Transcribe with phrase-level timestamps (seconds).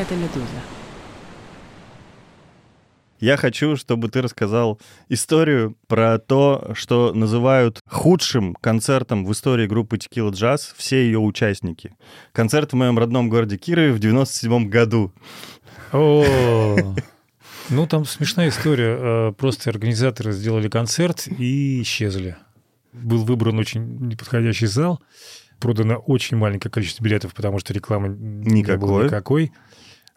[0.00, 0.60] это «Медуза».
[3.20, 4.80] Я хочу, чтобы ты рассказал
[5.10, 11.92] историю про то, что называют худшим концертом в истории группы Tequila Jazz все ее участники.
[12.32, 15.12] Концерт в моем родном городе Кирове в 97 году.
[15.92, 16.24] О,
[17.68, 18.96] ну там смешная история.
[18.98, 22.38] Э, просто организаторы сделали концерт и исчезли.
[22.94, 24.98] Был выбран очень неподходящий зал.
[25.58, 29.52] Продано очень маленькое количество билетов, потому что рекламы не было Никакой.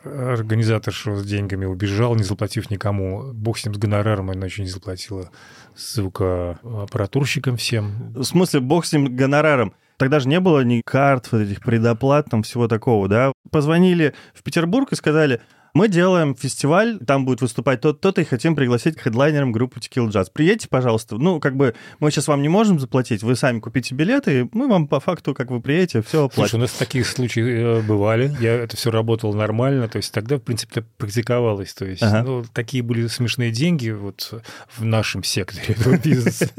[0.03, 3.31] Организатор с деньгами, убежал, не заплатив никому.
[3.33, 5.29] Бог с ним, с гонораром, она еще не заплатила
[5.75, 8.13] звукоаппаратурщикам всем.
[8.13, 9.73] В смысле, бог с ним гонораром.
[9.97, 13.31] Тогда же не было ни карт, вот этих предоплат, там всего такого, да?
[13.51, 15.41] Позвонили в Петербург и сказали,
[15.73, 20.27] мы делаем фестиваль, там будет выступать тот то-то, и хотим пригласить хедлайнером группу Tequila Jazz.
[20.31, 21.15] Приедьте, пожалуйста.
[21.17, 24.67] Ну, как бы, мы сейчас вам не можем заплатить, вы сами купите билеты, и мы
[24.67, 26.49] вам по факту, как вы приедете, все оплатим.
[26.49, 28.35] Слушай, у нас такие случаи э, бывали.
[28.39, 29.87] Я это все работало нормально.
[29.87, 31.73] То есть тогда, в принципе, это практиковалось.
[31.73, 32.23] То есть Ага.
[32.23, 34.43] ну, такие были смешные деньги вот
[34.75, 36.49] в нашем секторе этого бизнеса.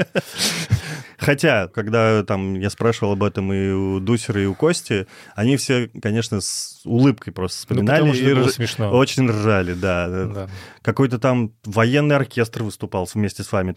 [1.18, 5.88] Хотя, когда там я спрашивал об этом и у Дусера, и у Кости, они все,
[6.02, 8.90] конечно, с улыбкой просто Ну, вспоминали что и рж- смешно.
[8.90, 10.08] очень ржали, да.
[10.08, 10.48] да.
[10.82, 13.76] Какой-то там военный оркестр выступал вместе с вами.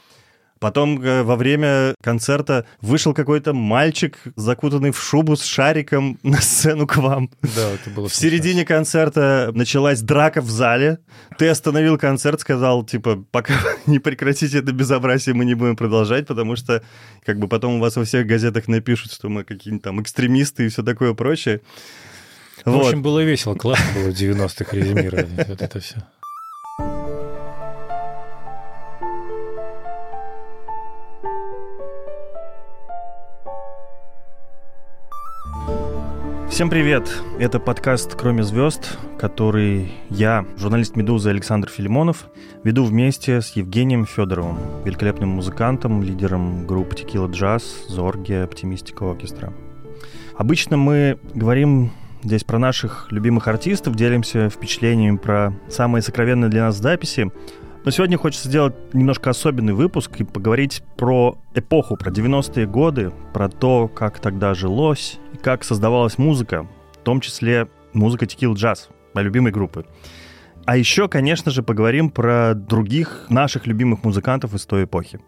[0.60, 6.88] Потом э, во время концерта вышел какой-то мальчик, закутанный в шубу с шариком на сцену
[6.88, 7.30] к вам.
[7.44, 8.30] Да, это было В смешно.
[8.38, 10.98] середине концерта началась драка в зале.
[11.38, 13.54] Ты остановил концерт, сказал, типа, пока
[13.86, 16.82] не прекратите это безобразие, мы не будем продолжать, потому что
[17.24, 20.70] как бы потом у вас во всех газетах напишут, что мы какие-нибудь там экстремисты и
[20.70, 21.62] все такое прочее.
[22.68, 25.96] В общем, было весело, классно было в 90-х резюмировать вот это все.
[36.50, 37.10] Всем привет!
[37.40, 42.26] Это подкаст «Кроме звезд», который я, журналист «Медузы» Александр Филимонов,
[42.66, 49.54] веду вместе с Евгением Федоровым, великолепным музыкантом, лидером группы Tequila Jazz, Зорге, Оптимистика Оркестра.
[50.36, 51.94] Обычно мы говорим
[52.28, 57.32] здесь про наших любимых артистов, делимся впечатлениями про самые сокровенные для нас записи,
[57.86, 63.48] но сегодня хочется сделать немножко особенный выпуск и поговорить про эпоху, про 90-е годы, про
[63.48, 69.26] то, как тогда жилось и как создавалась музыка, в том числе музыка Tequila Jazz, моей
[69.26, 69.86] любимой группы.
[70.66, 75.22] А еще, конечно же, поговорим про других наших любимых музыкантов из той эпохи.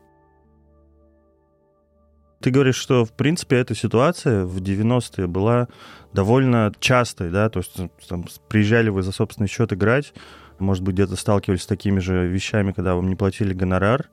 [2.41, 5.67] Ты говоришь, что, в принципе, эта ситуация в 90-е была
[6.13, 7.75] довольно частой, да, то есть
[8.07, 10.13] там, приезжали вы за собственный счет играть,
[10.57, 14.09] может быть, где-то сталкивались с такими же вещами, когда вам не платили гонорар.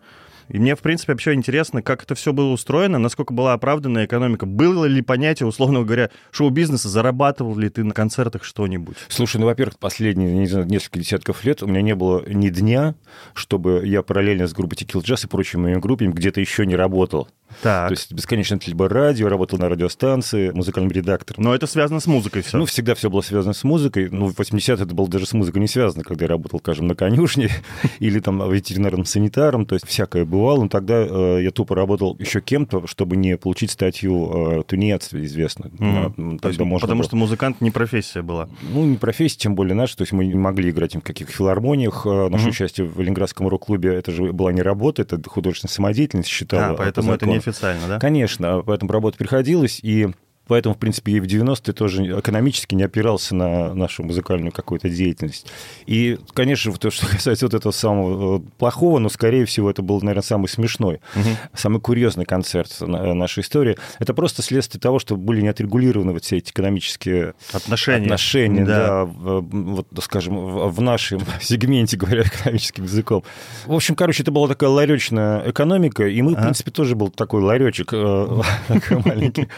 [0.49, 4.47] И мне, в принципе, вообще интересно, как это все было устроено, насколько была оправданная экономика.
[4.47, 8.97] Было ли понятие, условно говоря, шоу-бизнеса, зарабатывал ли ты на концертах что-нибудь?
[9.09, 12.95] Слушай, ну, во-первых, последние, не знаю, несколько десятков лет у меня не было ни дня,
[13.35, 17.29] чтобы я параллельно с группой Tequila Jazz и прочими моими группами где-то еще не работал.
[17.63, 17.89] Так.
[17.89, 21.45] То есть бесконечно это либо радио, работал на радиостанции, музыкальным редактором.
[21.45, 22.59] Но это связано с музыкой все.
[22.59, 24.09] Ну, всегда все было связано с музыкой.
[24.11, 26.95] Ну, в 80-е это было даже с музыкой не связано, когда я работал, скажем, на
[26.95, 27.51] конюшне
[27.99, 30.63] или там ветеринарным санитаром, то есть всякое бывало.
[30.63, 35.71] Но тогда э, я тупо работал еще кем-то, чтобы не получить статью э, тунец, известно.
[35.79, 37.05] Есть, тогда можно потому было.
[37.09, 38.49] что музыкант не профессия была.
[38.73, 39.97] Ну, не профессия, тем более наша.
[39.97, 42.07] То есть мы не могли играть в каких филармониях.
[42.07, 42.51] Э, Наше Мгм.
[42.51, 46.67] участие в Ленинградском рок-клубе, это же была не работа, это художественная самодеятельность считала.
[46.67, 47.99] А, по поэтому это неофициально, да?
[47.99, 50.09] Конечно, поэтому работать приходилось, и
[50.47, 55.47] поэтому, в принципе, и в 90-е тоже экономически не опирался на нашу музыкальную какую-то деятельность.
[55.87, 60.01] И, конечно, то, что касается вот этого самого э, плохого, но, скорее всего, это был,
[60.01, 61.37] наверное, самый смешной, Мгм.
[61.55, 63.77] самый курьезный концерт на- нашей истории.
[63.99, 68.05] Это просто следствие того, что были не отрегулированы вот все эти экономические Отношения.
[68.05, 68.87] отношения, Да.
[68.87, 73.23] да, в, вот, скажем, в, в нашем сегменте, говоря экономическим языком.
[73.67, 76.43] В общем, короче, это была такая ларечная экономика, и мы, в А.
[76.43, 78.41] принципе, тоже был такой ларечек э,
[79.05, 79.49] маленький.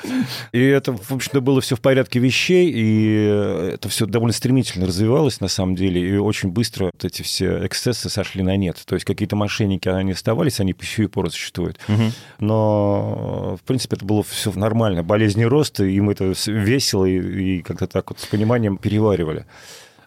[0.52, 5.40] И это, в общем-то, было все в порядке вещей, и это все довольно стремительно развивалось,
[5.40, 8.82] на самом деле, и очень быстро вот эти все эксцессы сошли на нет.
[8.86, 11.78] То есть какие-то мошенники, они оставались, они по сию пору существуют.
[11.88, 12.12] Мгм.
[12.40, 15.02] Но, в принципе, это было все нормально.
[15.02, 19.44] Болезни роста, и мы это весело и, и как-то так вот с пониманием переваривали.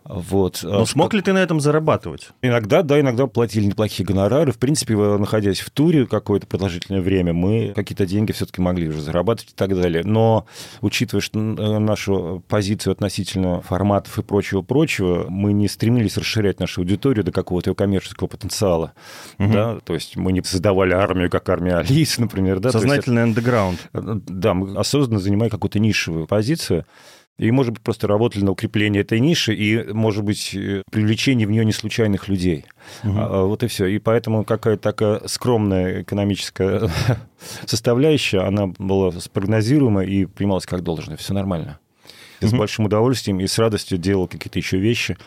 [0.03, 0.59] Вот.
[0.63, 2.30] Но А смог ли ты на этом зарабатывать?
[2.42, 4.51] Иногда, да, иногда платили неплохие гонорары.
[4.51, 9.01] В принципе, э, находясь в туре какое-то продолжительное время, мы какие-то деньги все-таки могли уже
[9.01, 10.03] зарабатывать и так далее.
[10.03, 10.45] Но,
[10.81, 17.24] учитывая что, э, нашу позицию относительно форматов и прочего-прочего, мы не стремились расширять нашу аудиторию
[17.24, 18.94] до какого-то ее коммерческого потенциала.
[19.38, 19.51] Мгм.
[19.51, 19.80] Да?
[19.83, 22.59] То есть мы не создавали армию, как армия Алисы, например.
[22.59, 22.71] Да?
[22.71, 23.80] Сознательный андеграунд.
[23.94, 26.86] да, мы осознанно занимаем какую-то нишевую позицию.
[27.41, 31.51] И, может быть, просто работали на укрепление этой ниши и, может быть, э, привлечение в
[31.51, 32.65] нее не случайных людей.
[33.03, 33.13] Угу.
[33.17, 33.88] А, вот и все.
[33.88, 36.88] И поэтому какая-то такая скромная экономическая
[37.65, 41.17] составляющая, она была спрогнозируема и принималась как должное.
[41.17, 41.79] Все нормально.
[42.41, 42.49] Угу.
[42.49, 45.17] с большим удовольствием и с радостью делал какие-то еще вещи.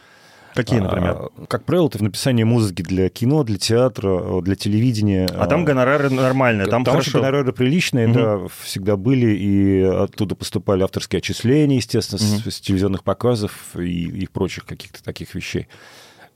[0.54, 1.30] Какие, например?
[1.36, 5.26] А, как правило, это в написании музыки для кино, для театра, для телевидения.
[5.26, 7.18] А там гонорары нормальные, там, там хорошо.
[7.18, 8.14] гонорары приличные, угу.
[8.14, 12.50] да, всегда были, и оттуда поступали авторские отчисления, естественно, угу.
[12.50, 15.66] с, с телевизионных показов и, и прочих каких-то таких вещей.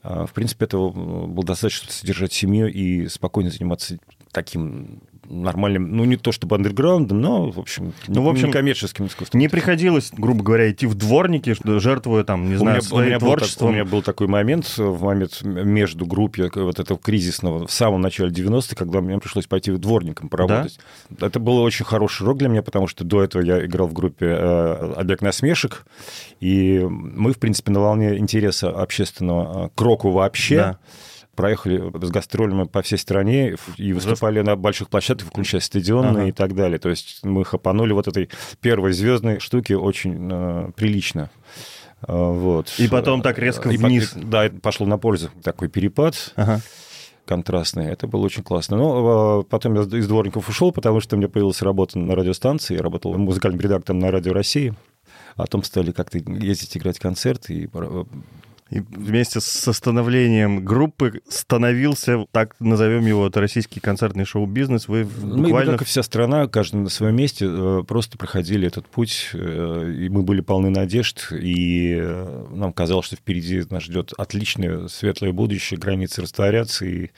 [0.03, 0.91] А, в принципе, этого
[1.27, 3.97] было достаточно, чтобы содержать семью и спокойно заниматься
[4.31, 9.39] таким нормальным, ну, не то чтобы андерграундом, но, в общем, ну, в общем, коммерческим искусством.
[9.39, 13.07] Не приходилось, грубо говоря, идти в дворники, жертвуя там, не знаю, у меня, своим у
[13.07, 13.67] меня творчеством.
[13.67, 18.01] Был, у меня был такой момент, в момент между группе вот этого кризисного, в самом
[18.01, 20.79] начале 90-х, когда мне пришлось пойти дворником поработать.
[21.09, 21.27] Да?
[21.27, 24.25] Это был очень хороший рок для меня, потому что до этого я играл в группе
[24.25, 25.85] э, «Объект насмешек»,
[26.39, 30.55] и мы, в принципе, на волне интереса общественного э, к року вообще.
[30.57, 30.79] Да
[31.39, 36.27] проехали с гастролями по всей стране и выступали на больших площадках, включая стадионные ага.
[36.27, 36.79] и так далее.
[36.79, 41.29] То есть мы хапанули вот этой первой звездной штуки очень э, прилично.
[42.05, 42.73] Э, вот.
[42.77, 44.09] И потом так резко и вниз.
[44.09, 46.33] По, да, пошло на пользу такой перепад.
[46.35, 46.61] Ага
[47.25, 47.85] контрастный.
[47.85, 48.75] Это было очень классно.
[48.75, 52.73] Но э, потом я из дворников ушел, потому что у меня появилась работа на радиостанции.
[52.75, 54.73] Я работал музыкальным редактором на Радио России.
[55.35, 57.53] А потом стали как-то ездить играть концерты.
[57.53, 58.03] И э,
[58.69, 64.87] и вместе с становлением группы становился, так назовем его, это российский концертный шоу-бизнес.
[64.87, 65.71] Вы буквально...
[65.71, 69.93] Мы, как и вся страна, каждый на своем месте, э, просто проходили этот путь, э,
[69.97, 75.33] и мы были полны надежд, и э, нам казалось, что впереди нас ждет отличное, светлое
[75.33, 77.09] будущее, границы растворятся, и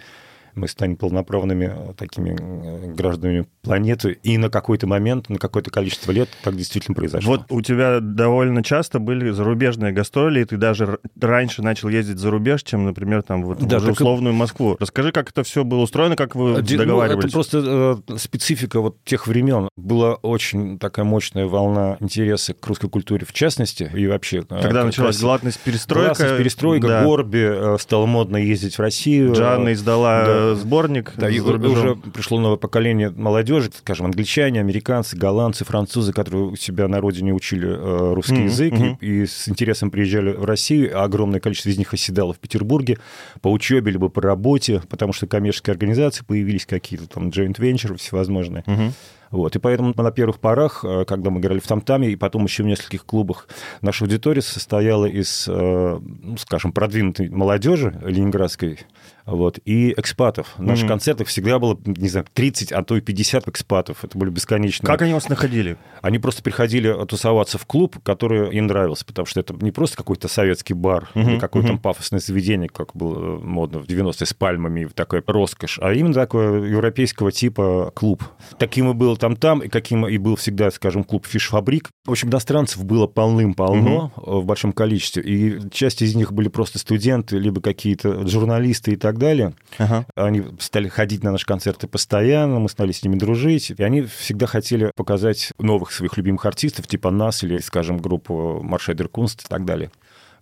[0.55, 6.11] мы станем полноправными э, такими э, гражданами планеты, и на какой-то момент, на какое-то количество
[6.11, 7.37] лет так действительно произошло.
[7.37, 12.31] Вот у тебя довольно часто были зарубежные гастроли, и ты даже раньше начал ездить за
[12.31, 14.77] рубеж, чем, например, там вот да, уже условную Москву.
[14.79, 17.23] Расскажи, как это все было устроено, как вы Ди, договаривались?
[17.23, 19.69] Ну, это просто э, специфика вот тех времен.
[19.77, 24.43] Была очень такая мощная волна интереса к русской культуре в частности, и вообще...
[24.49, 26.07] Э, Когда началась гласность перестройка.
[26.07, 27.03] Гласность перестройка, да.
[27.03, 29.33] Горби, стало модно ездить в Россию.
[29.33, 31.13] Джанна издала да сборник.
[31.17, 36.87] Да, и уже пришло новое поколение молодежи, скажем, англичане, американцы, голландцы, французы, которые у себя
[36.87, 38.43] на родине учили э, русский mm-hmm.
[38.43, 38.97] язык mm-hmm.
[39.01, 40.97] И, и с интересом приезжали в Россию.
[40.99, 42.97] А огромное количество из них оседало в Петербурге
[43.41, 48.63] по учебе либо по работе, потому что коммерческие организации появились какие-то там joint venture всевозможные.
[48.67, 48.91] Mm-hmm.
[49.31, 49.55] Вот.
[49.55, 52.65] И поэтому на первых порах, э, когда мы играли в Тамтаме, и потом еще в
[52.65, 53.47] нескольких клубах,
[53.81, 58.79] наша аудитория состояла из, э, ну, скажем, продвинутой молодежи ленинградской,
[59.25, 60.53] вот, и экспатов.
[60.57, 60.87] В наших mm-hmm.
[60.87, 64.03] концертах всегда было, не знаю, 30, а то и 50 экспатов.
[64.03, 64.87] Это были бесконечные.
[64.87, 65.77] Как они вас находили?
[66.01, 70.27] Они просто приходили тусоваться в клуб, который им нравился, потому что это не просто какой-то
[70.27, 71.31] советский бар mm-hmm.
[71.33, 71.79] или какое-то mm-hmm.
[71.79, 77.31] пафосное заведение, как было модно в 90-е с пальмами, такая роскошь, а именно такое европейского
[77.31, 78.23] типа клуб.
[78.57, 81.89] Таким и был там-там, и каким и был всегда, скажем, клуб «Фиш-фабрик».
[82.05, 84.41] В общем, иностранцев было полным-полно mm-hmm.
[84.41, 89.10] в большом количестве, и часть из них были просто студенты, либо какие-то журналисты и так
[89.17, 89.53] далее.
[89.77, 90.05] Ага.
[90.15, 94.45] Они стали ходить на наши концерты постоянно, мы стали с ними дружить, и они всегда
[94.45, 99.65] хотели показать новых своих любимых артистов, типа нас или, скажем, группу Маршайдер Кунст и так
[99.65, 99.91] далее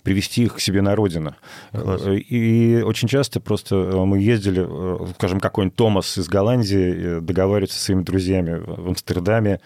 [0.03, 1.35] привести их к себе на родину.
[1.71, 2.03] Класс.
[2.07, 4.65] И очень часто просто мы ездили,
[5.15, 9.59] скажем, какой-нибудь Томас из Голландии э, договариваться со своими друзьями в Амстердаме,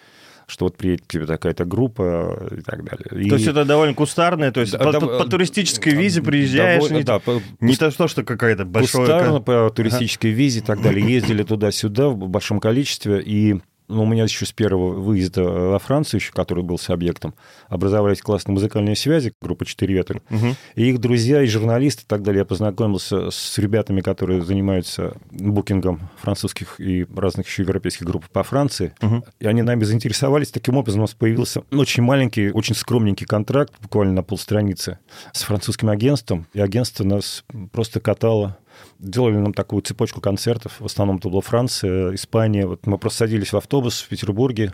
[0.47, 3.25] что вот приедет к тебе такая-то группа и так далее.
[3.25, 3.29] И...
[3.29, 6.97] То есть это довольно кустарное, то есть да, по, да, по туристической визе приезжаешь, довольно,
[6.97, 9.01] не, да, по, не то, что какая-то большая...
[9.01, 10.39] Кустарно по туристической ага.
[10.39, 11.05] визе и так далее.
[11.13, 16.19] Ездили туда-сюда в большом количестве, и ну, у меня еще с первого выезда во Францию,
[16.19, 17.33] еще, который был с объектом,
[17.67, 20.21] образовались классные музыкальные связи, группа «Четыре ветра».
[20.29, 20.55] Угу.
[20.75, 22.39] И их друзья, и журналисты и так далее.
[22.39, 28.93] Я познакомился с ребятами, которые занимаются букингом французских и разных еще европейских групп по Франции.
[29.01, 29.23] Угу.
[29.39, 30.51] И они нами заинтересовались.
[30.51, 34.99] Таким образом, у нас появился очень маленький, очень скромненький контракт, буквально на полстраницы,
[35.33, 36.47] с французским агентством.
[36.53, 38.57] И агентство нас просто катало
[39.03, 40.79] делали нам такую цепочку концертов.
[40.79, 42.65] В основном это была Франция, Испания.
[42.65, 44.73] Вот мы просто садились в автобус в Петербурге,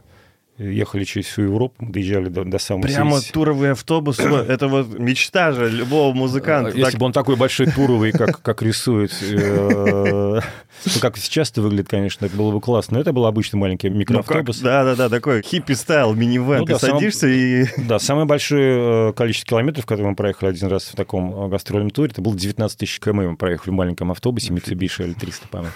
[0.60, 3.32] ехали через всю Европу, доезжали до, до самого Прямо Сити.
[3.32, 6.78] туровый автобус, это вот мечта же любого музыканта.
[6.78, 10.42] Если бы он такой большой туровый, как, как рисует, э,
[10.86, 13.89] ну, как сейчас это выглядит, конечно, это было бы классно, но это был обычный маленький
[13.89, 14.60] микроавтобус.
[14.60, 17.66] Да-да-да, такой hippie style, минивэн, ты садишься и...
[17.89, 22.12] Да, самое большое э, количество километров, которые мы проехали один раз в таком гастрольном туре,
[22.12, 25.74] это было 19 тысяч км, мы проехали в маленьком автобусе Mitsubishi L300, по-моему.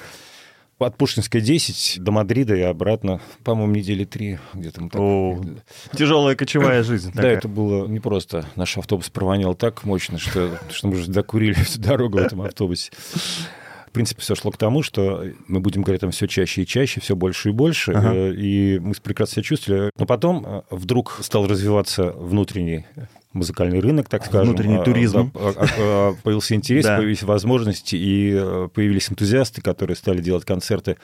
[0.83, 4.89] От Пушкинской 10 до Мадрида и обратно, по-моему, недели три где-то.
[4.93, 5.41] О,
[5.95, 7.11] тяжелая кочевая жизнь.
[7.13, 8.45] Да, это было непросто.
[8.55, 12.91] Наш автобус провонял так мощно, что, что мы уже докурили всю дорогу в этом автобусе.
[13.93, 16.99] В принципе, все шло к тому, что мы будем говорить там все чаще и чаще,
[16.99, 18.11] все больше и больше, Ага.
[18.11, 19.91] э, и мы прекрасно себя чувствовали.
[19.99, 22.87] Но потом э, вдруг стал развиваться внутренний
[23.33, 24.47] музыкальный рынок, так скажем.
[24.47, 25.31] Внутренний А, туризм.
[25.35, 30.97] а, а, а, Появился интерес, появились возможности, и э, появились энтузиасты, которые стали делать концерты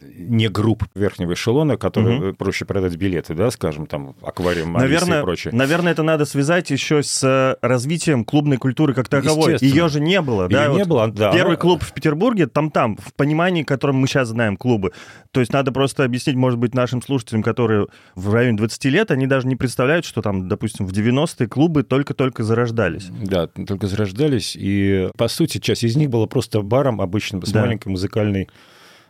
[0.00, 5.22] не групп верхнего эшелона, которые э, проще продать билеты, да, скажем, там, аквариум, Наверное, и
[5.22, 5.52] прочее.
[5.54, 9.56] наверное, это надо связать еще с э, развитием клубной культуры как таковой.
[9.60, 10.64] Ее же не было, да?
[10.64, 11.32] Её не вот было, да.
[11.32, 14.92] Первый клуб в Петербурге, там-там, в понимании, которым мы сейчас знаем клубы.
[15.32, 19.26] То есть надо просто объяснить, может быть, нашим слушателям, которые в районе 20 лет, они
[19.26, 23.08] даже не представляют, что там, допустим, в 90-е клубы только-только зарождались.
[23.22, 27.62] Да, только зарождались, и, по сути, часть из них была просто баром обычным, с Да.
[27.62, 28.48] маленькой музыкальной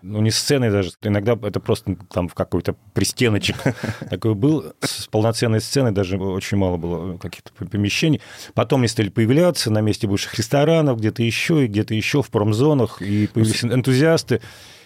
[0.06, 3.56] ну, не сценой даже, иногда это просто там в какой-то пристеночек
[4.10, 8.20] такой был, с полноценной сценой даже очень мало было каких-то помещений.
[8.54, 13.02] Потом они стали появляться на месте бывших ресторанов, где-то еще, и где-то еще в промзонах,
[13.02, 14.40] и появились энтузиасты,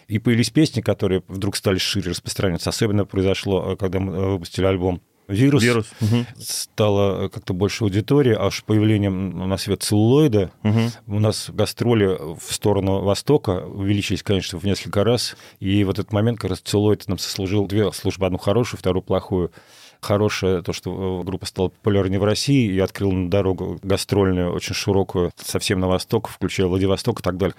[0.09, 2.71] и появились песни, которые вдруг стали шире распространяться.
[2.71, 5.87] Особенно произошло, когда мы э, выпустили альбом «Вирус», Вирус.
[6.01, 6.27] Мгм.
[6.39, 10.91] стало как-то больше аудитории, аж появлением на свет целлулоида Мгм.
[11.07, 15.37] у нас гастроли в сторону Востока увеличились, конечно, в несколько раз.
[15.61, 19.53] И вот этот момент, как раз целлулоид нам сослужил две службы, одну хорошую, вторую плохую.
[20.01, 24.75] Хорошее то, что э, группа стала популярнее в России и открыла на дорогу гастрольную, очень
[24.75, 27.55] широкую, совсем на восток, включая Владивосток и так далее.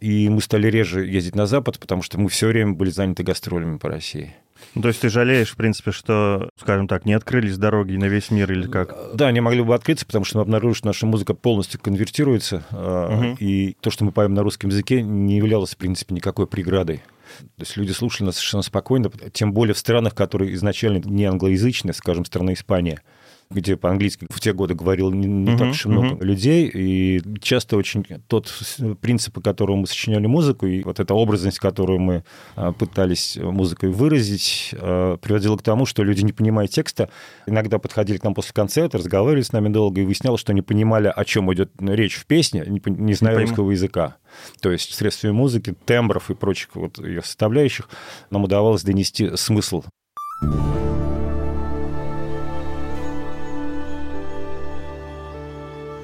[0.00, 3.78] И мы стали реже ездить на Запад, потому что мы все время были заняты гастролями
[3.78, 4.34] по России.
[4.80, 8.50] То есть ты жалеешь, в принципе, что, скажем так, не открылись дороги на весь мир
[8.52, 8.94] или как?
[9.14, 13.36] Да, они могли бы открыться, потому что мы обнаружили, что наша музыка полностью конвертируется, Мгм.
[13.38, 17.02] и то, что мы поем на русском языке, не являлось, в принципе, никакой преградой.
[17.38, 21.92] То есть люди слушали нас совершенно спокойно, тем более в странах, которые изначально не англоязычные,
[21.92, 23.02] скажем, страна Испания,
[23.50, 26.22] где по-английски в те годы говорил не, не Мгм, так уж и много мгм.
[26.22, 28.52] людей, и часто очень тот
[29.00, 32.24] принцип, по которому мы сочиняли музыку, и вот эта образность, которую мы
[32.56, 37.08] а, пытались музыкой выразить, а, приводила к тому, что люди, не понимая текста,
[37.46, 41.12] иногда подходили к нам после концерта, разговаривали с нами долго, и выяснялось, что не понимали,
[41.14, 44.16] о чем идет речь в песне, не, не зная русского языка.
[44.60, 47.88] То есть средствами музыки, тембров и прочих вот ее составляющих
[48.30, 49.84] нам удавалось донести смысл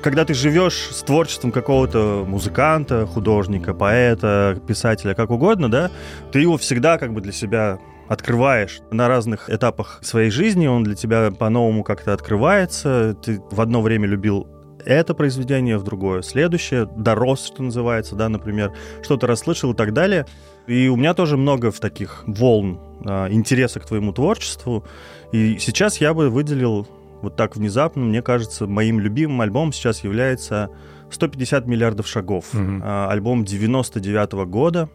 [0.02, 5.92] Когда ты живешь с творчеством какого-то музыканта, художника, поэта, писателя, как угодно, да,
[6.32, 7.78] ты его всегда как бы для себя
[8.08, 13.80] открываешь на разных этапах своей жизни, он для тебя по-новому как-то открывается, ты в одно
[13.80, 14.48] время любил
[14.84, 20.26] это произведение, в другое следующее, дорос, что называется, да, например, что-то расслышал и так далее.
[20.66, 24.84] И у меня тоже много в таких волн а, интереса к твоему творчеству.
[25.30, 26.88] И сейчас я бы выделил
[27.22, 30.70] вот так внезапно, мне кажется, моим любимым альбомом сейчас является
[31.10, 32.46] 150 миллиардов шагов.
[32.52, 34.88] А, альбом 99 года.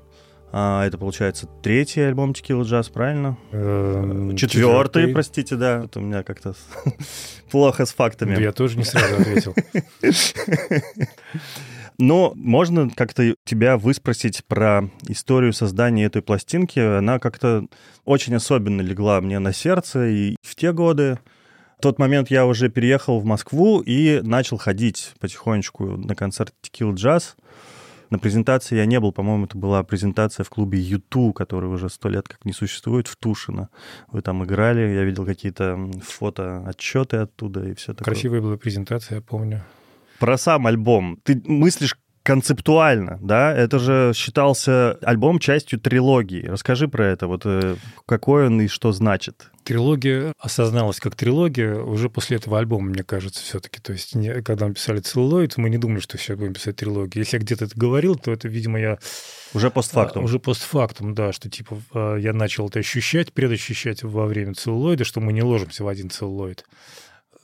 [0.52, 3.38] А, это, получается, третий альбом Tequila Jazz, правильно?
[3.52, 5.84] Эм, Четвертый, простите, да.
[5.84, 6.56] Это у меня как-то
[7.52, 8.42] плохо с фактами.
[8.42, 9.54] Я тоже не сразу ответил.
[12.00, 16.80] Но можно как-то тебя выспросить про историю создания этой пластинки.
[16.80, 17.66] Она как-то
[18.06, 21.20] очень особенно легла мне на сердце и в те годы.
[21.78, 26.94] В тот момент я уже переехал в Москву и начал ходить потихонечку на концерт Tequila
[26.94, 27.36] Jazz.
[28.10, 32.10] На презентации я не был, по-моему, это была презентация в клубе Юту, который уже сто
[32.10, 33.70] лет как не существует, в Тушино.
[34.12, 38.14] Вы там играли, я видел какие-то м, фото-отчеты оттуда и все такое.
[38.14, 39.64] Красивая была презентация, я помню.
[40.20, 41.20] Про сам альбом.
[41.24, 41.96] Ты мыслишь
[42.28, 43.56] концептуально, да?
[43.56, 46.46] Это же считался альбом частью трилогии.
[46.46, 49.50] Расскажи про это, вот э, какой он и что значит.
[49.64, 53.80] Трилогия осозналась как трилогия уже после этого альбома, мне кажется, все-таки.
[53.80, 57.24] То есть, не- когда мы писали «Целлулоид», мы не думали, что все будем писать трилогию.
[57.24, 58.98] Если я где-то это говорил, то это, видимо, я...
[59.54, 60.24] Уже постфактум.
[60.24, 65.06] А, Уже постфактум, да, что типа а, я начал это ощущать, предощущать во время целлулоида,
[65.06, 66.66] что мы не ложимся в один целлулоид.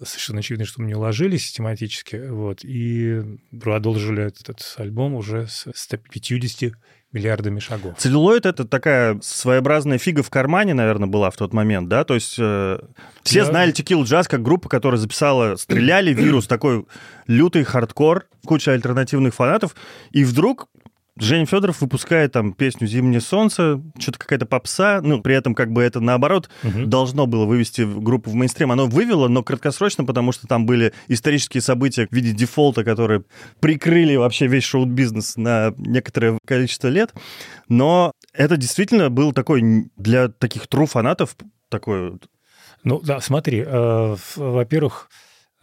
[0.05, 3.21] Совершенно очевидно, что мы не ложились систематически, вот, и
[3.59, 6.73] продолжили этот альбом уже с 150
[7.11, 7.95] миллиардами шагов.
[7.97, 12.03] Целлулоид— это такая своеобразная фига в кармане, наверное, была в тот момент, да?
[12.03, 12.79] То есть э,
[13.23, 13.45] все Да.
[13.51, 16.85] знали Tequilajazzz как группа, которая записала «Стреляли», «Вирус», такой
[17.27, 19.75] лютый хардкор, куча альтернативных фанатов,
[20.11, 20.67] и вдруг
[21.19, 25.83] Женя Федоров выпускает там песню «Зимнее солнце», что-то какая-то попса, ну, при этом как бы
[25.83, 26.85] это наоборот угу.
[26.85, 28.71] должно было вывести группу в мейнстрим.
[28.71, 33.23] Оно вывело, но краткосрочно, потому что там были исторические события в виде дефолта, которые
[33.59, 37.13] прикрыли вообще весь шоу-бизнес на некоторое количество лет.
[37.69, 41.35] Но это действительно был такой для таких true фанатов
[41.69, 42.19] такой...
[42.83, 45.09] Ну да, смотри, э, во-первых,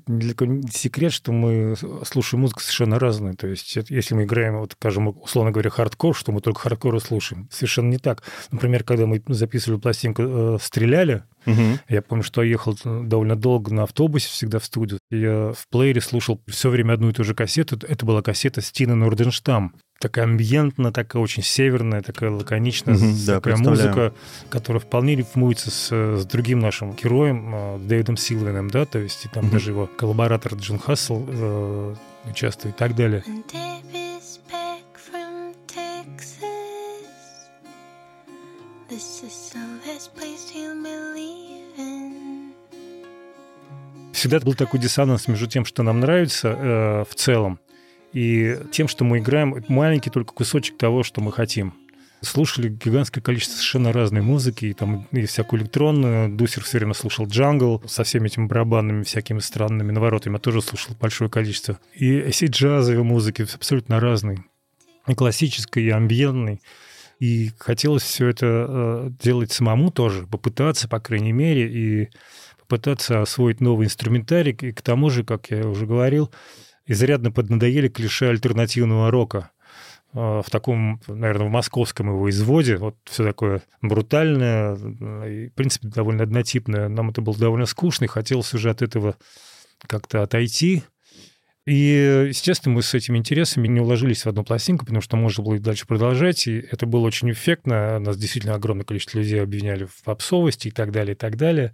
[0.06, 3.34] не секрет, что мы слушаем музыку совершенно разную.
[3.36, 7.48] То есть, если мы играем, вот, скажем, условно говоря, хардкор, что мы только хардкор слушаем.
[7.50, 8.22] Совершенно не так.
[8.50, 11.78] Например, когда мы записывали пластинку э, «Стреляли», Угу.
[11.88, 14.98] Я помню, что я ехал довольно долго на автобусе всегда в студию.
[15.10, 17.78] Я в плеере слушал все время одну и ту же кассету.
[17.88, 23.62] Это была кассета Стины Норденштам такая амбиентная, такая очень северная, такая лаконичная, угу, такая да,
[23.62, 24.14] музыка,
[24.48, 29.28] которая вполне рифмуется с, с другим нашим героем, э, Дэвидом Силвином, да, то есть и
[29.28, 29.52] там угу.
[29.52, 31.94] даже его коллаборатор Джин Хассел э,
[32.30, 33.22] участвует и так далее.
[44.12, 47.58] Всегда был такой диссонанс между тем, что нам нравится э, в целом,
[48.12, 51.74] и тем, что мы играем, маленький только кусочек того, что мы хотим.
[52.22, 56.28] Слушали гигантское количество совершенно разной музыки, и там и всякую электронную.
[56.28, 60.34] Дусер все время слушал джангл со всеми этими барабанными всякими странными наворотами.
[60.34, 61.78] Я тоже слушал большое количество.
[61.94, 64.40] И все джазовой музыки абсолютно разной.
[65.06, 66.60] И классической, и амбиентной.
[67.20, 72.08] И хотелось все это э, делать самому тоже, попытаться, по крайней мере, и
[72.58, 74.56] попытаться освоить новый инструментарий.
[74.60, 76.30] И к тому же, как я уже говорил,
[76.90, 79.52] изрядно поднадоели клише альтернативного рока
[80.12, 84.74] а, в таком, наверное, в московском его изводе, вот все такое брутальное,
[85.24, 86.88] и, в принципе, довольно однотипное.
[86.88, 89.14] Нам это было довольно скучно, и хотелось уже от этого
[89.86, 90.82] как-то отойти.
[91.64, 95.54] И, естественно, мы с этими интересами не уложились в одну пластинку, потому что можно было
[95.54, 98.00] и дальше продолжать, и это было очень эффектно.
[98.00, 101.72] Нас действительно огромное количество людей обвиняли в попсовости и так далее, и так далее.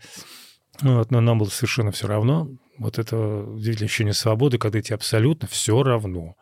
[0.82, 2.50] Вот, но нам было совершенно все равно.
[2.78, 6.36] Вот это удивительное ощущение свободы, когда тебе абсолютно все равно.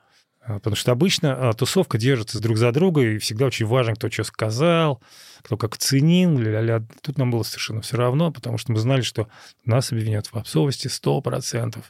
[0.46, 4.10] А, потому что обычно а, тусовка держится друг за друга, и всегда очень важно, кто
[4.10, 5.02] что сказал,
[5.42, 6.84] кто как ценил, ля-ля.
[7.00, 9.28] Тут нам было совершенно все равно, потому что мы знали, что
[9.64, 11.82] нас обвинят в попсовости 100%.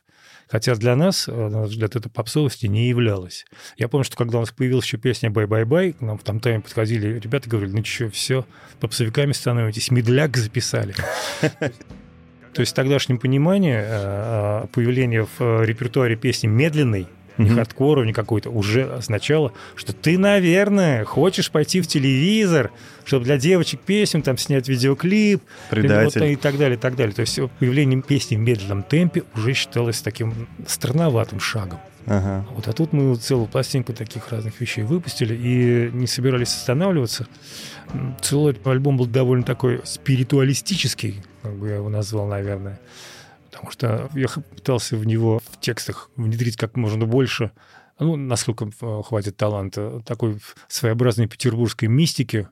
[0.48, 3.44] Хотя для нас, на наш взгляд, это попсовости не являлось.
[3.76, 7.18] Я помню, что когда у нас появилась еще песня «Бай-бай-бай», к нам в «Там-Таме» подходили
[7.18, 8.46] ребята, говорили, ну что, все,
[8.78, 10.94] попсовиками становитесь, медляк записали.
[12.54, 18.06] То есть в тогдашнем понимании э, э, появление в э, репертуаре песни медленной, не mm-hmm.
[18.06, 22.70] не какой-то, уже означало, что ты, наверное, хочешь пойти в телевизор,
[23.04, 26.20] чтобы для девочек песен там снять видеоклип Предатель.
[26.20, 27.12] Вот, и так далее, и так далее.
[27.12, 31.80] То есть появление песни в медленном темпе уже считалось таким странноватым шагом.
[32.06, 32.46] Ага.
[32.54, 37.26] Вот, а тут мы целую пластинку таких разных вещей выпустили и не собирались останавливаться.
[38.20, 42.78] Целый альбом был довольно такой спиритуалистический, как бы я его назвал, наверное.
[43.50, 47.52] Потому что я пытался в него в текстах внедрить как можно больше,
[47.98, 50.38] ну, насколько э, хватит таланта, такой
[50.68, 52.48] своеобразной петербургской мистики,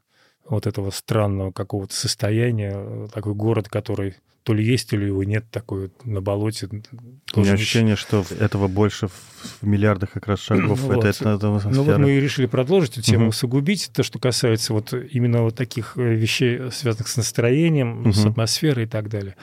[0.49, 5.51] вот этого странного какого-то состояния, такой город, который то ли есть, то ли его нет,
[5.51, 6.69] такой вот на болоте.
[7.35, 10.81] У меня ощущение, что этого больше в миллиардах как раз шагов.
[10.81, 11.05] Ну, это, вот.
[11.05, 13.31] это, это ну вот мы и решили продолжить эту тему, угу.
[13.31, 18.13] усугубить то, что касается вот именно вот таких э, вещей, связанных с настроением, угу.
[18.13, 19.37] с атмосферой и так далее.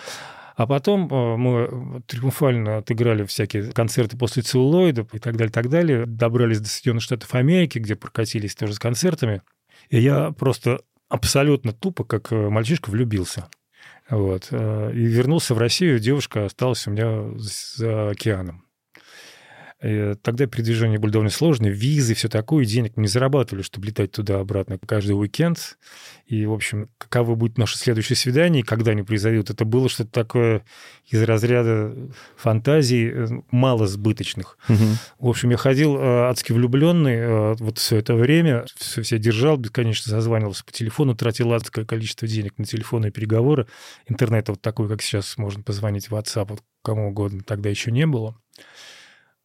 [0.55, 6.05] А потом э, мы триумфально отыграли всякие концерты после целлулоида и так далее, так далее.
[6.05, 9.41] Добрались до Соединенных Штатов Америки, где прокатились тоже с концертами.
[9.89, 13.47] И я просто абсолютно тупо, как э, мальчишка, влюбился.
[14.09, 14.47] Вот.
[14.51, 18.68] Э, и вернулся в Россию, девушка осталась у меня за океаном.
[19.81, 24.77] И тогда передвижения были довольно сложные, визы, все такое, денег не зарабатывали, чтобы летать туда-обратно
[24.85, 25.77] каждый уикенд.
[26.25, 30.65] И, в общем, каково будет наше следующее свидание, когда они произойдут, это было что-то такое
[31.07, 31.95] из разряда
[32.35, 34.57] фантазий э, малосбыточных.
[34.67, 34.85] Угу.
[35.19, 39.55] В общем, я ходил э, адски влюбленный э, вот все это время, все, все держал,
[39.55, 43.65] бесконечно созванивался по телефону, тратил адское количество денег на телефонные переговоры.
[44.09, 48.05] Интернета вот такой, как сейчас, можно позвонить в WhatsApp, вот кому угодно, тогда еще не
[48.05, 48.35] было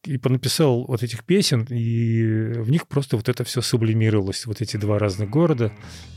[0.05, 4.45] и понаписал вот этих песен, и в них просто вот это все сублимировалось.
[4.45, 5.71] Вот эти два разных города.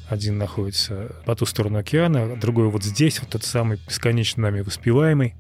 [0.09, 5.35] Один находится по ту сторону океана, другой вот здесь, вот тот самый бесконечно нами воспеваемый.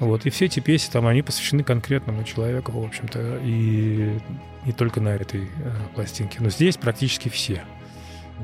[0.00, 4.18] Вот, и все эти песни там, они посвящены конкретному человеку, в общем-то, и
[4.64, 5.48] не только на этой э,
[5.94, 6.38] пластинке.
[6.40, 7.62] Но здесь практически все.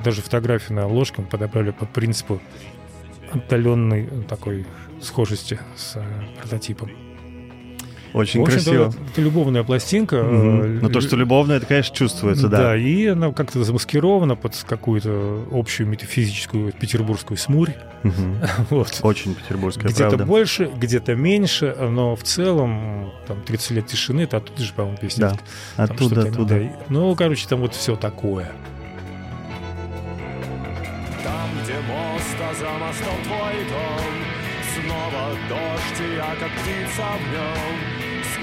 [0.05, 2.43] Даже фотографию на обложке мы подобрали по принципу
[3.33, 4.67] отдаленной такой
[5.01, 6.05] схожести с э,
[6.41, 7.06] прототипом.
[8.17, 8.91] Очень В красиво.
[9.13, 10.23] Это любовная пластинка.
[10.23, 10.63] Мгм.
[10.63, 12.75] э, Но то, что любовно, это, конечно, чувствуется, да.
[12.75, 17.73] и она как-то замаскирована под какую-то общую метафизическую петербургскую смурь.
[18.05, 18.39] Мгм.
[18.71, 19.01] Вот.
[19.03, 20.25] Очень петербургская Где-то правда.
[20.25, 25.33] больше, где-то меньше, но в целом там 30 лет тишины, это оттуда же, по-моему, песня.
[25.77, 26.55] Да, оттуда, оттуда.
[26.59, 26.71] да.
[26.89, 28.51] Ну, короче, там вот все такое.
[31.23, 34.17] Там, где мост, а за мостом твой дом
[34.75, 37.96] Снова дождь, и я как птица в нем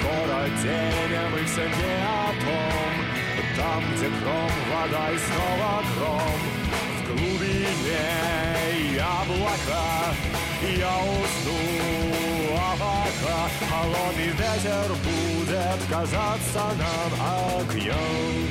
[0.04, 2.92] Скоро день, а мы все не о том.
[3.56, 6.40] Там, где кром, вода и снова гром.
[6.98, 8.34] В глубине
[9.00, 10.14] облака
[10.78, 11.62] Я усну,
[12.58, 17.12] а пока Холодный ветер будет казаться нам
[17.62, 18.48] огнем.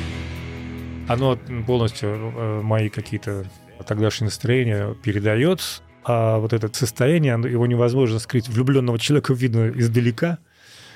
[1.08, 1.36] Оно
[1.66, 3.44] полностью э, мои какие-то
[3.86, 8.48] тогдашние настроения передает, а вот это состояние, его невозможно скрыть.
[8.48, 10.38] Влюбленного человека видно издалека.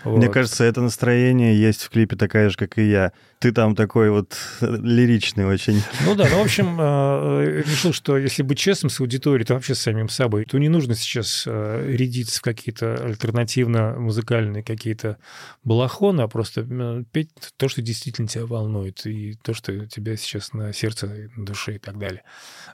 [0.07, 0.35] Мне Вот.
[0.35, 3.12] кажется, это настроение есть в клипе такая же, как и я.
[3.38, 5.83] Ты там такой вот лиричный очень.
[6.05, 9.75] Ну да, ну, в общем, э, решил, что если быть честным с аудиторией, то вообще
[9.75, 15.19] с самим собой, то не нужно сейчас э, рядиться в какие-то альтернативно-музыкальные какие-то
[15.64, 20.53] балахоны, а просто э, петь то, что действительно тебя волнует, и то, что тебя сейчас
[20.53, 22.23] на сердце, на душе и так далее.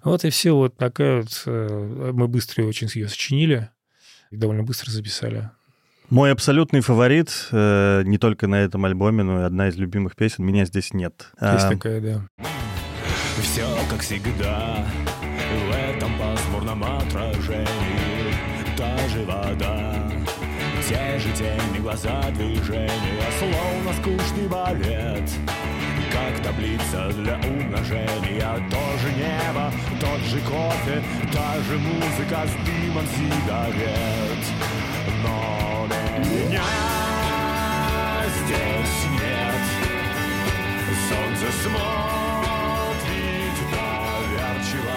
[0.05, 0.53] Вот и все.
[0.53, 1.42] Вот такая вот...
[1.47, 3.71] э, Мы быстро очень ее сочинили,
[4.31, 5.51] и довольно быстро записали.
[6.12, 10.44] Мой абсолютный фаворит э, не только на этом альбоме, но и одна из любимых песен.
[10.44, 11.29] «Меня здесь нет».
[11.40, 12.44] Есть А, такая, да.
[13.40, 14.85] Все как всегда.
[15.22, 18.35] В этом пасмурном отражении
[18.77, 20.12] Та же вода.
[20.87, 25.31] Те же тени, глаза, движения Словно скучный балет.
[26.12, 28.68] Как таблица для умножения.
[28.70, 34.44] То же небо, тот же кофе Та же музыка с дымом сигарет.
[35.25, 35.62] Но
[36.18, 36.64] меня
[38.37, 39.62] здесь нет
[41.09, 41.92] Солнце смотрит
[43.70, 44.96] доверчиво.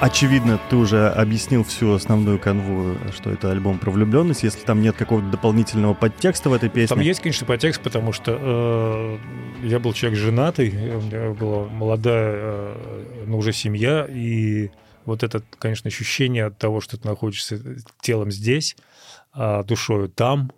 [0.00, 4.96] Очевидно, ты уже объяснил всю основную канву, что это альбом про влюбленность, если там нет
[4.96, 6.94] какого-то дополнительного подтекста в этой песне.
[6.94, 9.18] Там есть, конечно, подтекст, потому что э,
[9.66, 14.70] я был человек женатый, у меня была молодая, э, но уже семья, и
[15.06, 17.60] вот это, конечно, ощущение от того, что ты находишься
[18.00, 18.76] телом здесь,
[19.32, 20.52] а душою там,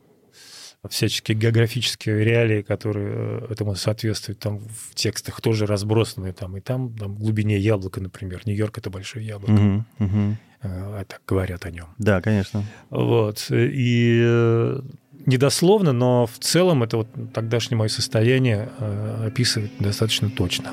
[0.89, 6.97] всяческие географические реалии, которые э, этому соответствуют, там в текстах тоже разбросаны, там и там,
[6.97, 8.43] там в глубине яблока, например.
[8.45, 10.39] Нью-Йорк— это большое яблоко, мгм.
[10.63, 11.87] э, так говорят о нем.
[11.99, 12.65] Да, конечно.
[12.91, 13.47] Вот.
[13.51, 14.81] И э,
[15.27, 18.69] недословно, но в целом это вот тогдашнее мое состояние
[19.25, 20.73] описывает достаточно точно.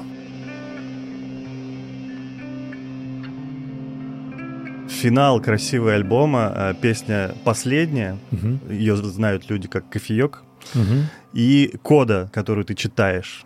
[5.04, 8.62] Финал красивый альбома, а, песня последняя, Мгм.
[8.70, 11.08] ее знают люди как кофеек, Мгм.
[11.34, 13.44] и кода, которую ты читаешь.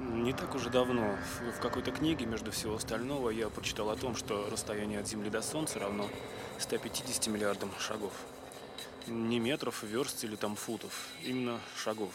[0.00, 4.16] Не так уже давно в, в какой-то книге, между всего остального, я прочитал о том,
[4.16, 6.06] что расстояние от Земли до Солнца равно
[6.58, 8.14] 150 миллиардам шагов.
[9.06, 12.10] Не метров, верст или там футов, именно шагов.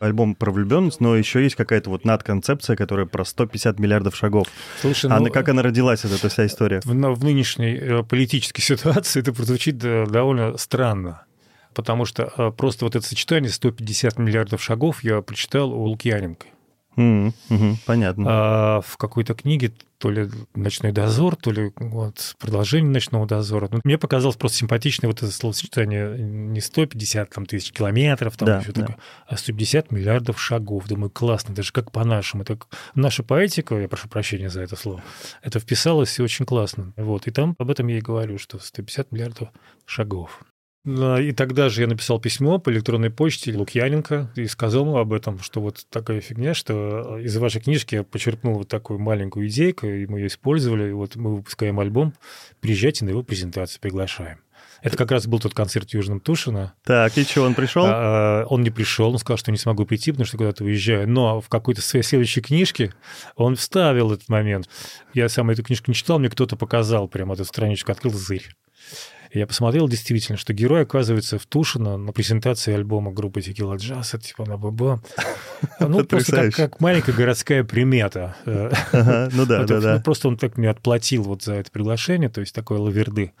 [0.00, 4.48] Альбом про влюбленность, но еще есть какая-то вот надконцепция, которая про 150 миллиардов шагов.
[4.80, 6.80] Слушай, А ну, как она родилась, эта вся история?
[6.84, 11.24] в, в нынешней э, политической ситуации это прозвучит э, довольно странно.
[11.74, 16.46] Потому что э, просто вот это сочетание 150 миллиардов шагов я прочитал у Лукьяненко.
[17.86, 18.24] Понятно.
[18.28, 23.68] А в какой-то книге то ли «Ночной дозор», то ли вот, продолжение «Ночного дозора».
[23.70, 28.58] Ну, мне показалось просто симпатичное вот это словосочетание не 150 там, тысяч километров, там Да,
[28.58, 28.80] еще да.
[28.82, 30.86] такое, а 150 миллиардов шагов.
[30.88, 32.42] Думаю, классно, даже как по-нашему.
[32.42, 35.02] Это к- наша поэтика, я прошу прощения за это слово,
[35.42, 36.92] это вписалось и очень классно.
[36.96, 37.26] Вот.
[37.26, 39.48] И там об этом я и говорю, что 150 миллиардов
[39.86, 40.42] шагов.
[40.86, 45.38] И тогда же я написал письмо по электронной почте Лукьяненко и сказал ему об этом,
[45.38, 50.06] что вот такая фигня, что из вашей книжки я почерпнул вот такую маленькую идейку, и
[50.06, 52.12] мы ее использовали, и вот мы выпускаем альбом,
[52.60, 54.38] приезжайте на его презентацию, приглашаем.
[54.82, 56.74] Это как раз был тот концерт в Южном Тушино.
[56.84, 57.84] Так, и что, он пришел?
[57.86, 61.08] А, Он не пришел, он сказал, что не смогу прийти, потому что куда-то уезжаю.
[61.08, 62.92] Но в какой-то своей следующей книжке
[63.34, 64.68] он вставил этот момент.
[65.14, 68.54] Я сам эту книжку не читал, мне кто-то показал, прямо эту страничку открыл зырь.
[69.30, 74.14] И я посмотрел действительно, что герой оказывается в Тушино на презентации альбома группы Текила Джаз,
[74.14, 75.04] это типа на ББ.
[75.80, 78.36] Ну, просто как, маленькая городская примета.
[78.44, 79.98] Ага, ну да, да, да.
[79.98, 83.32] просто он так мне отплатил вот за это приглашение, то есть такой лаверды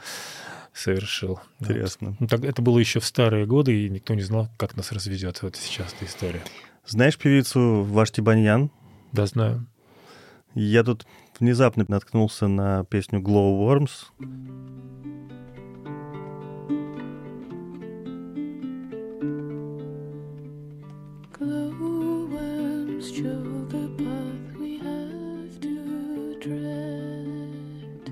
[0.72, 1.40] совершил.
[1.60, 1.70] Вот.
[1.70, 2.16] Интересно.
[2.18, 5.42] Ну, так, это было еще в старые годы, и никто не знал, как нас разведет
[5.42, 6.42] вот сейчас эта история.
[6.86, 8.70] Знаешь певицу Вашти Баньян?
[9.12, 9.66] Да, знаю.
[10.54, 11.06] Я тут
[11.38, 15.13] внезапно наткнулся на песню Glow Worms.
[23.10, 28.10] chose the path we have to tread.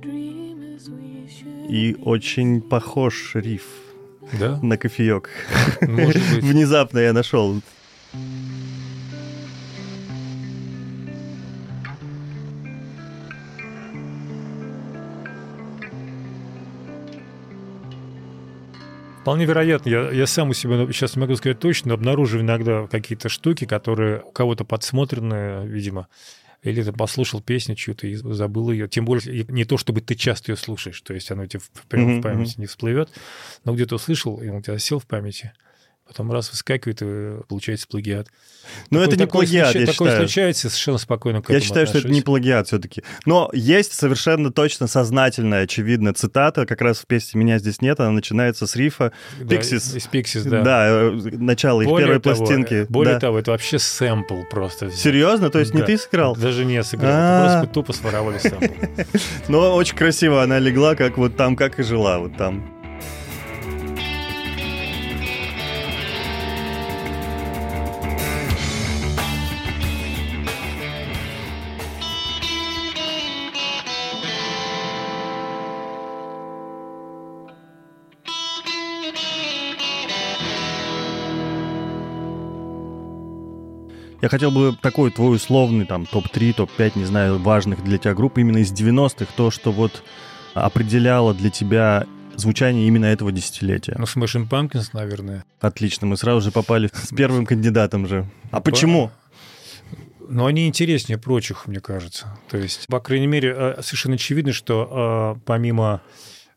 [0.00, 1.70] Dream as we should.
[1.70, 3.64] И очень похож риф.
[4.38, 4.58] Да?
[4.62, 5.30] На кофеек.
[5.80, 7.60] Внезапно я нашел
[19.30, 19.88] Вполне вероятно.
[19.88, 23.64] Я, я сам у себя сейчас не могу сказать точно, но обнаруживаю иногда какие-то штуки,
[23.64, 26.08] которые у кого-то подсмотрены, видимо.
[26.64, 28.88] Или ты послушал песню чью-то и забыл ее.
[28.88, 32.18] Тем более, не то, чтобы ты часто ее слушаешь, то есть у тебя в, прямо
[32.18, 33.08] в памяти не всплывет,
[33.64, 35.52] но где-то услышал, и он у тебя сел в памяти.
[36.10, 38.26] Потом раз выскакивает, и получается плагиат.
[38.90, 40.26] Но Такое- это не такое плагиат, случа- я Такое считаю.
[40.28, 42.24] случается, совершенно спокойно к Я считаю, что это не отношусь.
[42.24, 43.04] плагиат все-таки.
[43.26, 48.10] Но есть совершенно точно сознательная, очевидная цитата, как раз в песне «Меня здесь нет», она
[48.10, 49.96] начинается с рифа Да, Pixies.
[49.96, 50.62] Из Pixies, да.
[50.62, 52.86] Да, э, начало их Более первой того, пластинки.
[52.88, 53.20] Более Да.
[53.20, 54.86] того, это вообще сэмпл просто.
[54.86, 54.98] взят.
[54.98, 55.48] Серьезно?
[55.50, 55.86] То есть не Да.
[55.86, 56.34] ты сыграл?
[56.34, 57.12] Даже не сыграл.
[57.14, 57.40] А.
[57.60, 58.64] Просто тупо своровали сэмпл.
[59.48, 62.79] Но очень красиво она легла, как вот там, как и жила, вот там.
[84.22, 88.36] Я хотел бы такой твой условный там топ-3, топ-5, не знаю, важных для тебя групп
[88.36, 90.02] именно из 90-х, то, что вот
[90.52, 92.06] определяло для тебя
[92.36, 93.94] звучание именно этого десятилетия.
[93.96, 95.44] Ну, Smashing Pumpkins, наверное.
[95.60, 98.28] Отлично, мы сразу же попали с первым кандидатом же.
[98.50, 99.10] А почему?
[100.28, 102.38] Но они интереснее прочих, мне кажется.
[102.50, 106.02] То есть, по крайней мере, э, совершенно очевидно, что э, помимо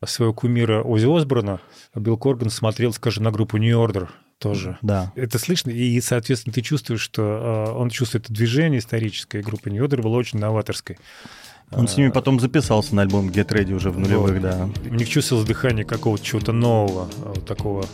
[0.04, 1.60] своего кумира Ози Осборна,
[1.94, 4.78] Билл Корган смотрел, скажем, на группу New Order тоже.
[4.82, 5.12] Да.
[5.16, 7.22] Это слышно, и, соответственно, ты чувствуешь, что
[7.68, 9.42] э, он чувствует движение историческое.
[9.42, 10.98] Группа Order была очень новаторской.
[11.72, 14.42] Он с ними потом записался на альбом Get Ready уже в нулевых, Вот.
[14.42, 14.68] да.
[14.88, 17.86] У них чувствовалось дыхание какого-то чего-то нового, э, вот такого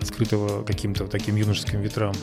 [0.00, 2.14] открытого каким-то таким юношеским ветрам.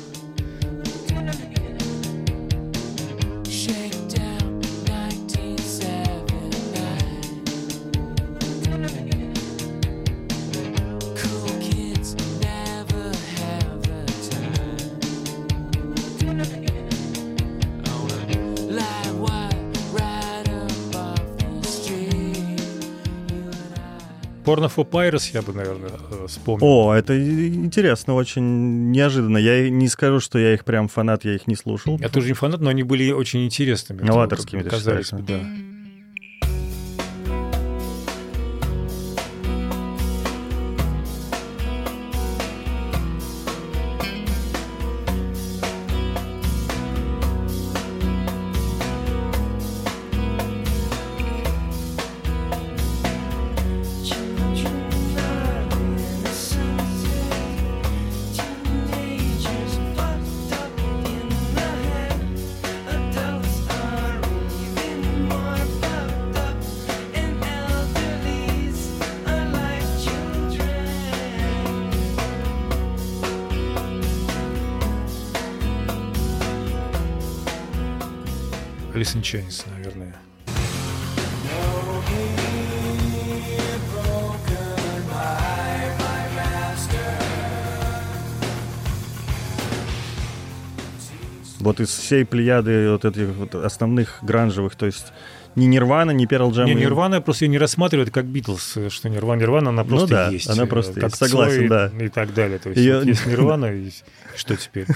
[24.50, 26.66] Porno for Pirates я бы, наверное, э, вспомнил.
[26.66, 29.38] О, это интересно, очень неожиданно.
[29.38, 32.00] Я не скажу, что я их прям фанат, я их не слушал.
[32.00, 34.02] Я тоже не фанат, но они были очень интересными.
[34.02, 35.69] Новаторскими, ты казались считаешь, бы, да.
[92.10, 95.14] Всей плеяды вот этих вот основных гранжевых, то есть
[95.56, 96.66] ни Нирвана, ни Перл Джам.
[96.66, 100.08] Не, Нирвана я просто ее не рассматриваю, это как Битлз, что Нирвана, Нирвана, она просто
[100.08, 100.50] Ну да, есть.
[100.50, 101.92] она э, просто как есть, согласен, Цой да.
[102.00, 102.58] И так далее.
[102.58, 103.92] То есть Её- вот есть Нирвана, и
[104.36, 104.88] что теперь?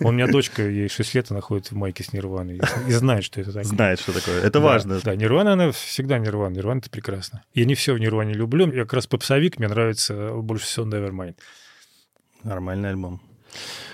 [0.00, 3.22] У меня дочка, ей 6 лет, она ходит в майке с Нирваной и, и знает,
[3.22, 3.64] что это такое.
[3.64, 4.38] Знает, что такое.
[4.40, 5.00] Это Да, важно.
[5.04, 6.54] Да, Нирвана, она всегда Нирвана.
[6.54, 7.44] Нирвана— это прекрасно.
[7.54, 8.72] Я не все в Нирване люблю.
[8.72, 11.36] Я как раз попсовик, мне нравится больше всего Nevermind.
[12.42, 13.20] Нормальный альбом.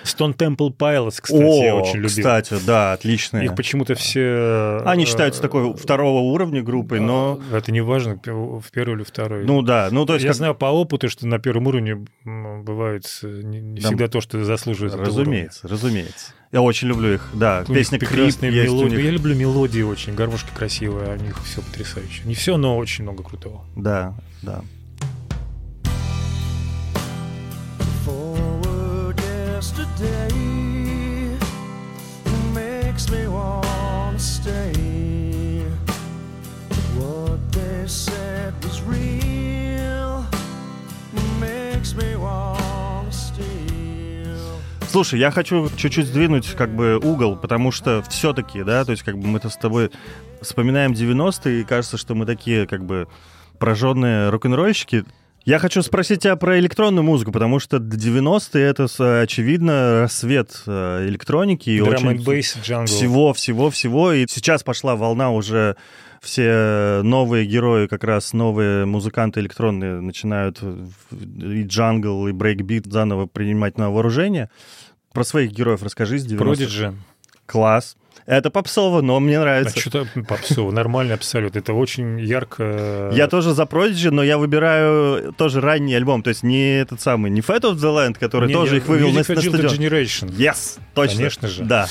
[0.05, 2.09] Stone Temple Pilots, кстати, О, я очень любил.
[2.09, 3.44] кстати, да, отличные.
[3.44, 4.83] Их почему-то все...
[4.85, 7.40] Они э, считаются такой второго уровня группой, но...
[7.53, 9.44] Это не важно, в первой или второй.
[9.44, 10.25] Ну да, ну то есть...
[10.25, 13.88] я как- знаю по опыту, что на первом уровне бывает э, не, не Да.
[13.88, 16.33] всегда то, что заслуживает Разумеется, разумеется.
[16.51, 17.64] Я очень люблю их, да.
[17.66, 18.96] У Песня Крип прекрасные у мелодии.
[18.96, 19.05] них.
[19.05, 22.22] Я люблю мелодии очень, гармошка красивая, у них все потрясающе.
[22.25, 23.64] Не все, но очень много крутого.
[23.77, 24.62] Да, да.
[44.92, 49.16] Слушай, я хочу чуть-чуть сдвинуть как бы угол, потому что все-таки, да, то есть как
[49.16, 49.90] бы мы-то с тобой
[50.42, 53.08] вспоминаем 90-е, и кажется, что мы такие как бы
[53.58, 55.06] прожженные рок-н-ролльщики.
[55.44, 61.70] Я хочу спросить тебя про электронную музыку, потому что 90-е это, очевидно, расцвет э, электроники.
[61.70, 62.22] И очень
[62.87, 64.12] всего, всего, всего.
[64.12, 65.76] И сейчас пошла волна уже
[66.20, 70.62] все новые герои, как раз новые музыканты электронные начинают
[71.11, 74.48] и джангл, и брейкбит заново принимать на вооружение.
[75.12, 76.44] Про своих героев расскажи с 90-х.
[76.44, 76.94] Продиджи.
[77.46, 77.96] Класс.
[78.25, 79.79] Это попсово, но мне А нравится.
[79.79, 81.59] что-то попсово, нормально абсолютно.
[81.59, 83.11] Это очень ярко.
[83.12, 87.31] Я тоже за Prodigy, но я выбираю тоже ранний альбом, то есть не этот самый,
[87.31, 89.57] не Fat of the Land, который Не, тоже их вывел на, на стадион.
[89.57, 90.31] Generation.
[90.37, 91.16] Yes, точно.
[91.16, 91.64] Конечно же.
[91.64, 91.88] Да.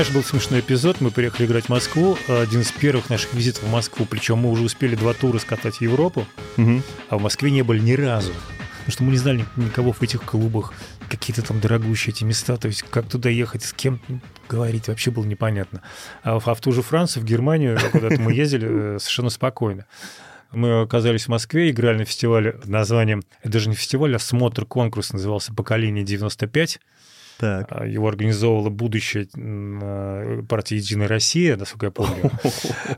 [0.00, 1.02] Знаешь, был смешной эпизод.
[1.02, 2.16] Мы приехали играть в Москву.
[2.26, 4.06] Один из первых наших визитов в Москву.
[4.08, 6.24] Причем мы уже успели два тура скатать в Европу,
[6.56, 6.82] Мгм.
[7.10, 8.32] а в Москве не были ни разу.
[8.78, 10.72] Потому что мы не знали ни- никого в этих клубах,
[11.10, 12.56] какие-то там дорогущие эти места.
[12.56, 14.00] То есть как туда ехать, с кем
[14.48, 15.82] говорить, вообще было непонятно.
[16.22, 19.84] А в, а в ту же Францию, в Германию, куда-то мы ездили э, совершенно спокойно.
[20.50, 24.64] Мы оказались в Москве, играли на фестивале под названием, это даже не фестиваль, а смотр,
[24.64, 26.80] конкурс назывался «Поколение 95».
[27.40, 27.68] Так.
[27.70, 32.30] А, Его организовывала будущая э, партия «Единая Россия», насколько я помню.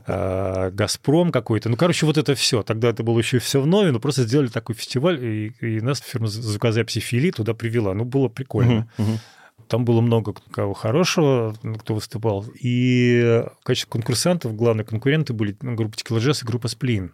[0.05, 1.69] А, «Газпром» какой-то.
[1.69, 2.61] Ну, короче, вот это все.
[2.61, 5.99] Тогда это было еще все в нове, но просто сделали такой фестиваль, и, и нас
[5.99, 7.93] фирма звукозаписи «Фили» туда привела.
[7.93, 8.87] Ну, было прикольно.
[9.69, 12.45] Там было много кого хорошего, кто выступал.
[12.59, 17.13] И в качестве конкурсантов главные конкуренты были ну, группа Jazz и группа Сплин,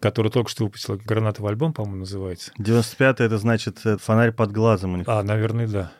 [0.00, 2.52] которая только что выпустила «Гранатовый альбом», по-моему, называется.
[2.58, 5.08] 95 это значит э, фонарь под глазом у них.
[5.08, 5.92] А, наверное, да.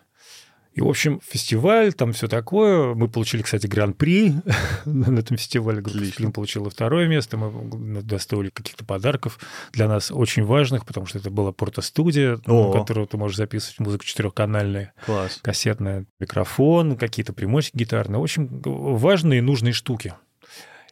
[0.75, 2.95] И, в общем, фестиваль, там все такое.
[2.95, 4.35] Мы получили, кстати, гран-при
[4.87, 5.83] на этом фестивале.
[5.83, 6.05] Группа.
[6.07, 7.37] «Сплин» получила второе место.
[7.37, 9.39] Мы доставили каких-то подарков
[9.73, 12.71] для нас очень важных, потому что это была порто-студия, О.
[12.71, 15.41] в которой ты можешь записывать музыку четырехканальная, Класс.
[15.43, 18.19] кассетная, микрофон, какие-то примочки гитарные.
[18.19, 20.15] В общем, важные и нужные штуки.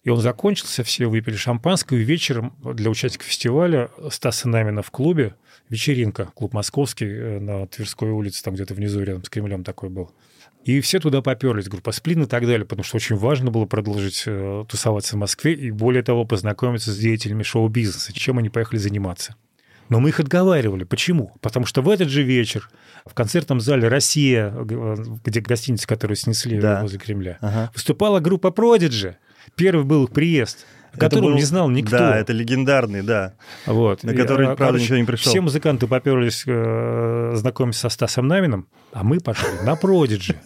[0.02, 5.34] И он закончился, все выпили шампанское, и вечером для участников фестиваля Стаса Намина в клубе
[5.70, 10.10] вечеринка, клуб московский э, на Тверской улице, там где-то внизу рядом с Кремлем такой был.
[10.64, 14.24] И все туда поперлись, группа Сплин и так далее, потому что очень важно было продолжить
[14.26, 19.36] э, тусоваться в Москве и, более того, познакомиться с деятелями шоу-бизнеса, чем они поехали заниматься.
[19.88, 20.84] Но мы их отговаривали.
[20.84, 21.32] Почему?
[21.40, 22.70] Потому что в этот же вечер
[23.06, 26.82] в концертном зале «Россия», э, где гостиница, которую снесли Да.
[26.82, 27.70] возле Кремля, Ага.
[27.74, 29.14] выступала группа Prodigy.
[29.56, 31.96] Первый был их приезд, о Это котором был- не знал никто.
[31.98, 33.34] Да, это легендарный, да.
[33.66, 34.02] Вот.
[34.02, 35.30] На который, а, правда, никто не пришел.
[35.30, 40.36] Все музыканты поперлись э, знакомиться со Стасом Намином, а мы пошли на Продиджи.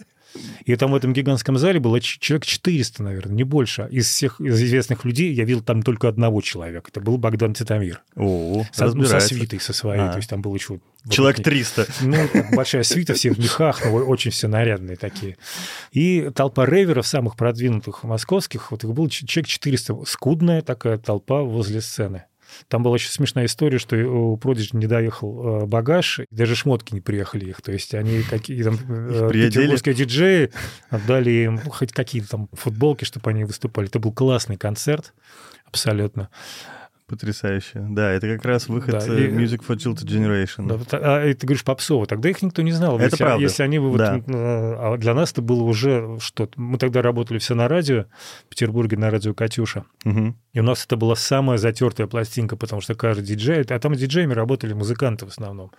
[0.65, 3.87] И там в этом гигантском зале было человек 400, наверное, не больше.
[3.91, 6.89] Из всех из известных людей я видел там только одного человека.
[6.91, 8.01] Это был Богдан Титамир.
[8.15, 10.01] О, Со, ну, со свитой со своей.
[10.01, 10.09] А.
[10.09, 10.79] То есть там был еще...
[11.07, 11.87] Человек вокруг 300.
[12.01, 12.17] ну,
[12.55, 15.37] большая свита, все в мехах, но очень все нарядные такие.
[15.91, 20.03] И толпа реверов, самых продвинутых московских, вот их было человек 400.
[20.05, 22.25] Скудная такая толпа возле сцены.
[22.67, 27.01] Там была еще смешная история, что у Продиджи не доехал э, багаж, даже шмотки не
[27.01, 27.61] приехали их.
[27.61, 30.51] То есть они какие там э, петербургские диджеи
[30.89, 33.87] отдали им хоть какие-то там футболки, чтобы они выступали.
[33.87, 35.13] Это был классный концерт,
[35.65, 36.29] абсолютно.
[37.07, 37.85] Потрясающе.
[37.89, 40.67] Да, это как раз выход Да, э, и- Music for Jilted Generation.
[40.67, 40.79] Да,
[41.21, 42.95] а ты говоришь попсово, тогда их никто не знал.
[42.95, 43.43] Это если, правда.
[43.43, 44.17] Если они вот, Да.
[44.17, 46.59] э, а для нас это было уже что-то.
[46.59, 48.05] Мы тогда работали все на радио
[48.45, 49.85] в Петербурге, на радио «Катюша».
[50.03, 50.35] Мгм.
[50.53, 53.99] И у нас это была самая затертая пластинка, потому что каждый диджей, а там с
[53.99, 55.71] диджеями работали музыканты в основном.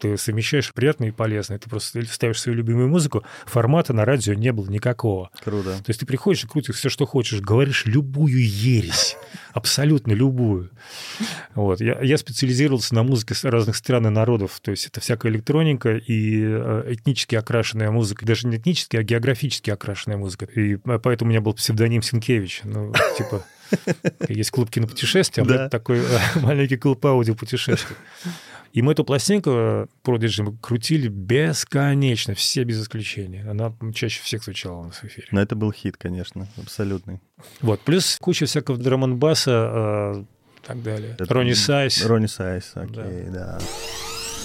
[0.00, 1.58] Ты совмещаешь приятное и полезное.
[1.58, 3.22] Ты просто ставишь свою любимую музыку.
[3.46, 5.30] Формата на радио не было никакого.
[5.44, 5.70] Круто.
[5.76, 9.16] То есть ты приходишь и крутишь все, что хочешь, говоришь любую ересь,
[9.52, 10.63] абсолютно любую.
[11.54, 11.80] Вот.
[11.80, 16.42] Я, я специализировался на музыке разных стран и народов, то есть это всякая электроника и
[16.44, 20.46] э, этнически окрашенная музыка, даже не этнически, а географически окрашенная музыка.
[20.46, 22.62] И э, поэтому у меня был псевдоним Синкевич.
[22.64, 23.44] Ну, типа,
[24.28, 25.68] есть клуб кинопутешествия, а Да.
[25.68, 27.96] такой э, маленький клуб аудиопутешествий.
[28.72, 29.50] И мы эту пластинку
[30.02, 33.46] Prodigy крутили бесконечно, все без исключения.
[33.48, 35.28] Она чаще всех звучала у нас в эфире.
[35.30, 37.20] Но это был хит, конечно, абсолютный.
[37.60, 40.26] Вот, плюс куча всякого drum bass а
[40.66, 41.14] так далее.
[41.18, 42.04] Это- Ронни Сайс.
[42.04, 43.58] Ронни Сайс, окей, да.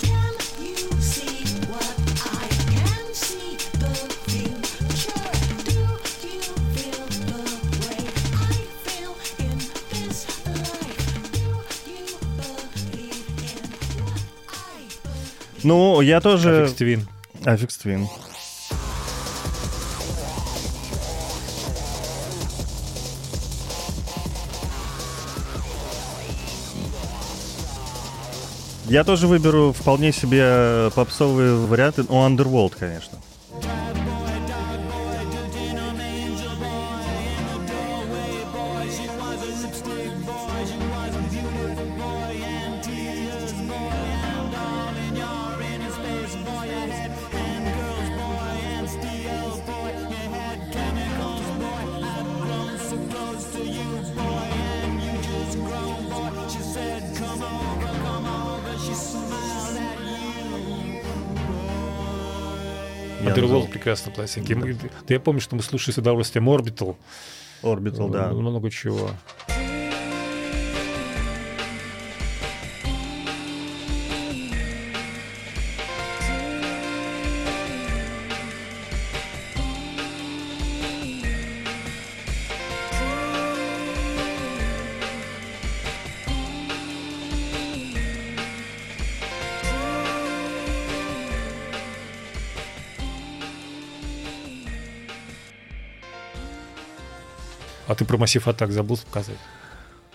[0.01, 1.95] Can you see what
[2.31, 3.57] I can see?
[3.79, 3.89] The
[28.89, 32.03] Я тоже выберу вполне себе попсовые варианты.
[32.09, 33.18] Ну, Underworld, конечно.
[63.33, 63.67] Underworld назвал.
[63.67, 64.51] прекрасная пластинка.
[64.51, 66.95] И мы- Да я помню, что мы слушали с удовольствием Orbital.
[67.61, 68.29] Orbital, да.
[68.29, 69.09] Э, Много чего.
[98.09, 99.37] Про массив атак забыл сказать?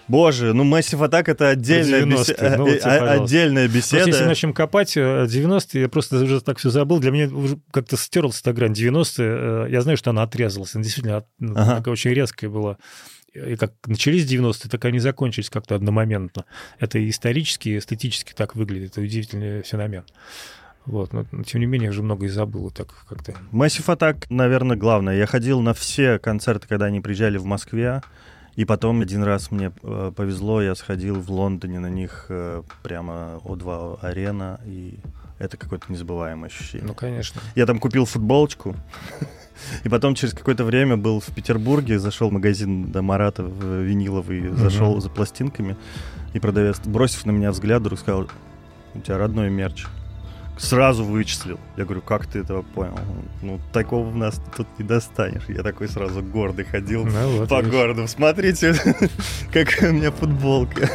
[0.06, 3.22] Боже, ну Massive Attack это отдельная, 90-е, бесе- ну вот э, э, пожалуйста.
[3.24, 4.26] отдельная Просто если беседа.
[4.28, 6.98] начнем копать э, 90-е, я просто уже так все забыл.
[6.98, 9.66] Для меня уже как-то стерлась эта грань 90-е.
[9.66, 10.74] э, Я знаю, что она отрезалась.
[10.74, 11.76] Она действительно ну, Ага.
[11.76, 12.76] такая очень резкая была.
[13.32, 16.44] И как начались 90-е, так они закончились как-то одномоментно.
[16.78, 18.92] Это исторически, эстетически так выглядит.
[18.92, 20.04] Это удивительный феномен.
[20.86, 21.12] Вот.
[21.12, 23.32] Но, тем не менее, я уже много и забыл так как-то.
[23.52, 25.16] Massive Attack, наверное, главное.
[25.16, 28.02] Я ходил на все концерты, когда они приезжали в Москве.
[28.56, 33.40] И потом один раз мне э, повезло, я сходил в Лондоне на них э, прямо
[33.44, 35.00] О2 арена, и
[35.40, 36.86] это какое-то незабываемое ощущение.
[36.86, 37.40] Ну, конечно.
[37.56, 38.76] Я там купил футболочку,
[39.82, 44.50] и потом через какое-то время был в Петербурге, зашел в магазин до Марата в виниловый,
[44.50, 45.76] зашел за пластинками,
[46.32, 48.28] и продавец, бросив на меня взгляд, вдруг сказал,
[48.94, 49.86] у тебя родной мерч.
[50.56, 51.58] Сразу вычислил.
[51.76, 52.96] Я говорю, как ты этого понял?
[53.42, 55.42] Ну, такого у нас тут не достанешь.
[55.48, 57.72] Я такой сразу гордый ходил Ну, вот, по видишь.
[57.72, 58.06] городу.
[58.08, 58.74] Смотрите,
[59.52, 60.88] какая у меня футболка.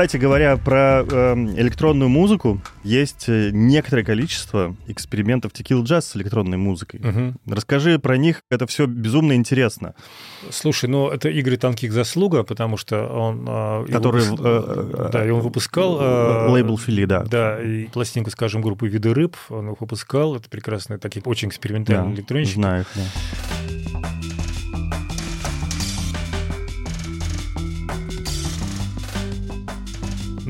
[0.00, 6.56] Кстати говоря, про эм, электронную музыку, есть э, некоторое количество экспериментов Tequila Jazz с электронной
[6.56, 7.00] музыкой.
[7.00, 7.36] Мгм.
[7.46, 9.94] Расскажи про них, это все безумно интересно.
[10.48, 13.40] Слушай, ну это игры танких заслуга, потому что он...
[13.40, 15.98] его Который, выпус- э, э, Да, и он выпускал...
[16.00, 17.22] а, Лейбл Фили, да.
[17.24, 20.34] Да, и пластинку, скажем, группы «Виды рыб» он их выпускал.
[20.34, 22.54] Это прекрасные такие очень экспериментальные Да, электронщики.
[22.54, 23.79] Знаю их, да.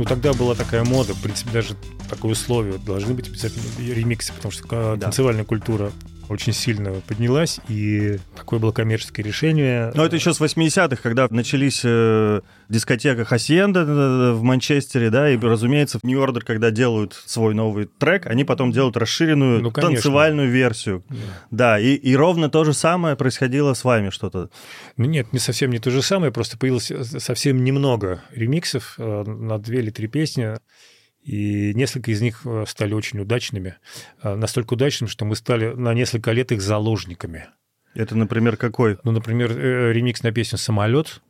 [0.00, 1.76] Ну, тогда была такая мода, в принципе, даже
[2.08, 2.78] такое условие.
[2.78, 4.96] Должны быть обязательно ремиксы, потому что Да.
[4.96, 5.92] танцевальная культура
[6.30, 9.90] очень сильно поднялась, и такое было коммерческое решение.
[9.94, 15.36] Но это еще с 80-х, когда начались э, дискотека Хасиенда э, в Манчестере, да, и,
[15.36, 19.94] разумеется, в New Order, когда делают свой новый трек, они потом делают расширенную Ну, конечно.
[19.94, 21.04] танцевальную версию.
[21.50, 24.50] Да, и, и ровно то же самое происходило с вами что-то.
[24.96, 29.58] Ну нет, не совсем не то же самое, просто появилось э, совсем немного ремиксов на
[29.58, 30.58] две или три песни,
[31.22, 33.76] и несколько из них э, стали очень удачными.
[34.22, 37.48] Э, Настолько удачными, что мы стали на несколько лет их заложниками.
[37.94, 38.98] Это, например, какой?
[39.04, 41.20] Ну, например, э, ремикс на песню «Самолет»,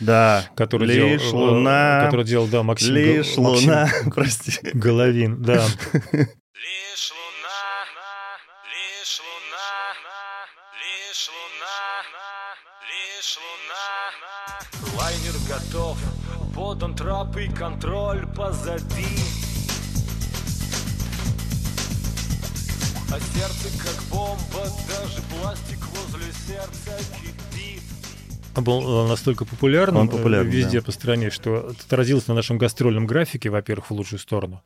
[0.00, 4.52] Да, который лишь делал, луна, который делал, да, Максим, лишь Го- Максим луна, прости.
[4.74, 5.66] Головин, да.
[6.12, 7.12] Лишь
[17.04, 19.04] трап и контроль позади.
[23.10, 27.82] А сердце как бомба, даже пластик возле сердца кипит.
[28.56, 30.86] Он был э, настолько популярным Он популярный, э, везде да.
[30.86, 34.62] по стране, что отразилось на нашем гастрольном графике, во-первых, в лучшую сторону.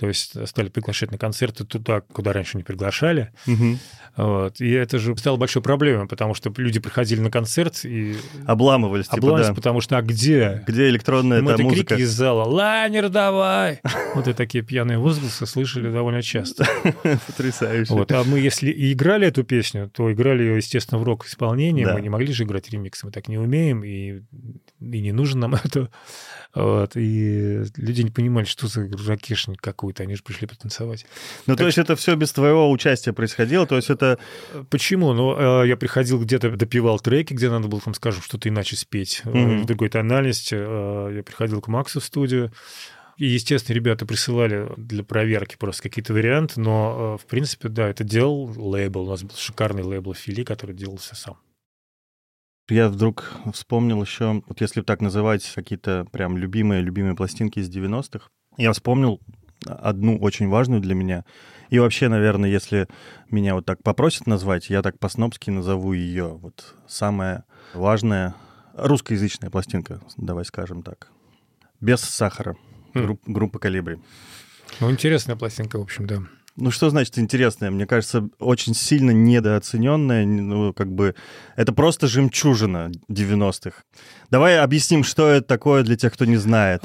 [0.00, 3.32] То есть стали приглашать на концерты туда, куда раньше не приглашали.
[3.44, 3.78] Мгм.
[4.16, 4.58] Вот.
[4.58, 9.18] И это же стало большой проблемой, потому что люди приходили на концерт и Обламывались, типа,
[9.18, 9.54] обломались, да.
[9.54, 10.64] потому что а где?
[10.66, 11.96] Где электронная мы эта музыка?
[11.96, 13.80] крики из зала «Лайнер давай!»
[14.14, 16.66] Вот и такие пьяные возгласы слышали довольно часто.
[17.26, 17.92] Потрясающе.
[17.92, 18.10] Вот.
[18.10, 21.84] А мы, если и играли эту песню, то играли ее, естественно, в рок-исполнении.
[21.84, 21.92] Да.
[21.92, 24.22] Мы не могли же играть ремиксы, мы так не умеем, и,
[24.80, 25.90] и не нужно нам это.
[26.54, 26.92] Вот.
[26.96, 29.60] И люди не понимали, что за ракешник
[29.90, 31.06] какой-то, они же пришли потанцевать.
[31.46, 34.18] Ну, то есть это все без твоего участия происходило, то есть это...
[34.70, 35.12] Почему?
[35.12, 39.22] Ну, э, я приходил где-то, допивал треки, где надо было, там, скажем, что-то иначе спеть,
[39.24, 39.62] Мгм.
[39.62, 40.54] в другой тональности.
[40.58, 42.52] Э, Я приходил к Максу в студию,
[43.16, 48.46] и, естественно, ребята присылали для проверки просто какие-то варианты, но, в принципе, да, это делал
[48.56, 49.02] лейбл.
[49.02, 51.36] У нас был шикарный лейбл Фили, который делал все сам.
[52.68, 58.72] Я вдруг вспомнил еще, вот если так называть какие-то прям любимые-любимые пластинки из 90-х, я
[58.72, 59.20] вспомнил
[59.66, 61.24] одну очень важную для меня.
[61.68, 62.88] И вообще, наверное, если
[63.30, 66.38] меня вот так попросят назвать, я так по-снобски назову ее.
[66.40, 67.44] Вот самая
[67.74, 68.34] важная
[68.74, 71.08] русскоязычная пластинка, давай скажем так.
[71.80, 72.56] Без сахара.
[72.94, 72.98] Хм.
[73.02, 73.98] Групп- группа «Колибри».
[74.80, 76.22] Ну, интересная пластинка, в общем, да.
[76.56, 77.70] Ну, что значит интересное?
[77.70, 80.26] Мне кажется, очень сильно недооцененная.
[80.26, 81.14] Ну, как бы,
[81.56, 83.82] это просто жемчужина 90-х.
[84.30, 86.82] Давай объясним, что это такое для тех, кто не знает.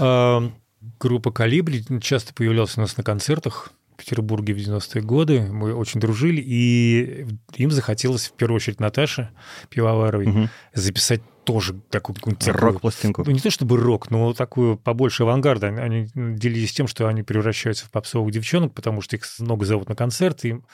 [1.00, 5.42] Группа «Калибри» часто появлялась у нас на концертах в Петербурге в 90-е годы.
[5.42, 9.30] Мы очень дружили, и им захотелось, в первую очередь, Наташе
[9.70, 10.50] Пивоваровой Мгм.
[10.74, 13.24] записать тоже такую какую-нибудь Рок-пластинку.
[13.26, 15.68] Ну, не то чтобы рок, но такую побольше авангарда.
[15.68, 19.96] Они делились тем, что они превращаются в попсовых девчонок, потому что их много зовут на
[19.96, 20.50] концерты.
[20.50, 20.66] Им,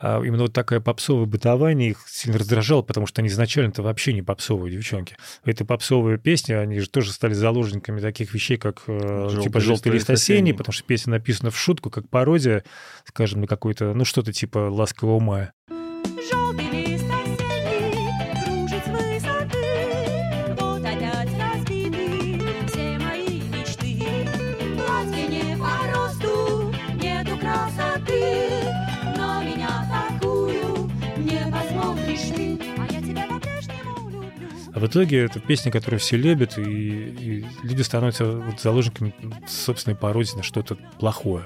[0.00, 4.72] именно вот такое попсовое бытование их сильно раздражало, потому что они изначально-то вообще не попсовые
[4.72, 5.16] девчонки.
[5.44, 9.92] Эти попсовые песни, они же тоже стали заложниками таких вещей, как э, «Желтый типа «Желтый
[9.92, 10.38] лист лист осенний».
[10.38, 12.64] осенний», потому что песня написана в шутку, как пародия,
[13.06, 15.52] скажем, на какой-то, ну, что-то типа «Ласкового мая».
[34.82, 39.14] В итоге это песня, которую все любят, и, и люди становятся вот заложниками
[39.48, 41.44] собственной пародии на что-то плохое.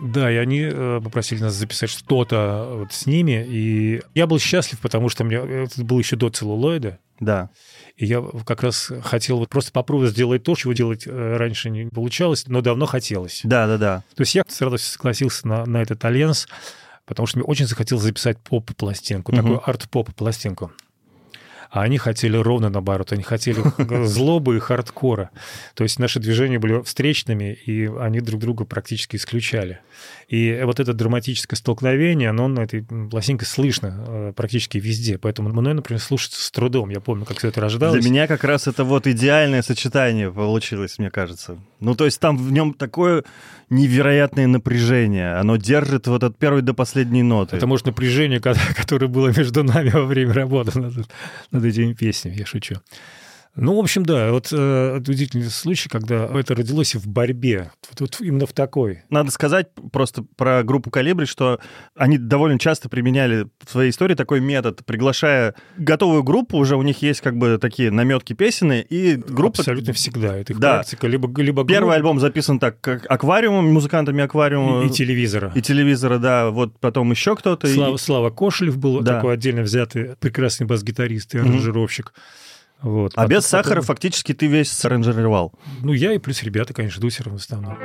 [0.00, 4.80] Да, и они э, попросили нас записать что-то вот с ними, и я был счастлив,
[4.80, 7.50] потому что мне это было еще до целлулоида, Да.
[7.96, 11.88] и я как раз хотел вот просто попробовать сделать то, чего делать э, раньше не
[11.88, 13.42] получалось, но давно хотелось.
[13.44, 14.02] Да, да, да.
[14.16, 16.48] То есть я с радостью согласился на, на этот альянс,
[17.06, 19.40] потому что мне очень захотелось записать поп-пластинку, Мгм.
[19.42, 20.72] такую арт-поп-пластинку.
[21.72, 23.62] А они хотели ровно наоборот, они хотели
[24.06, 25.30] злобы и хардкора.
[25.74, 29.80] То есть наши движения были встречными, и они друг друга практически исключали.
[30.28, 35.16] И вот это драматическое столкновение, оно на этой пластинке слышно э, практически везде.
[35.16, 36.90] Поэтому мной, например, слушается с трудом.
[36.90, 38.02] Я помню, как все это рождалось.
[38.02, 41.58] Для меня как раз это вот идеальное сочетание получилось, мне кажется.
[41.80, 43.24] Ну, то есть там в нем такое
[43.70, 45.34] невероятное напряжение.
[45.34, 47.56] Оно держит вот от первой до последней ноты.
[47.56, 50.94] Это, может, напряжение, ко- которое было между нами во время работы над,
[51.50, 52.76] над этими песнями, я шучу.
[53.54, 58.00] Ну, в общем, да, вот э, это удивительный случай, когда это родилось в борьбе, вот,
[58.00, 59.02] вот именно в такой.
[59.10, 61.60] Надо сказать просто про группу «Калибри», что
[61.94, 67.02] они довольно часто применяли в своей истории такой метод, приглашая готовую группу, уже у них
[67.02, 69.58] есть как бы такие наметки песенные, и группа...
[69.60, 70.34] Абсолютно всегда.
[70.38, 70.74] Это их Да.
[70.76, 71.06] практика.
[71.06, 75.52] Либо, либо Первый группа альбом записан так, как аквариумом, музыкантами аквариума и, и телевизора.
[75.54, 77.66] и телевизора, да, вот потом еще кто-то.
[77.68, 79.16] и- Слава, Слава Кошелев был Да.
[79.16, 82.14] такой отдельно взятый прекрасный бас-гитарист и аранжировщик.
[82.82, 83.12] Вот.
[83.14, 85.52] А без потом- сахара фактически ты весь саранжировал.
[85.82, 87.76] Ну, я и плюс ребята, конечно, Дусер в основном.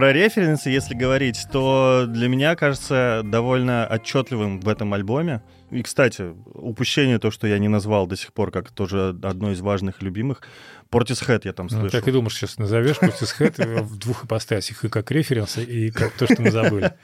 [0.00, 5.42] Про референсы, если говорить, то для меня кажется довольно отчетливым в этом альбоме.
[5.70, 9.60] И, кстати, упущение то, что я не назвал до сих пор, как тоже одно из
[9.60, 10.40] важных и любимых.
[10.88, 11.90] Портис Хэт я там Ну, слышал.
[12.00, 16.14] так и думаешь, сейчас назовешь Куртис Хэт в двух ипостасях, и как референс, и как
[16.14, 16.94] то, что мы забыли.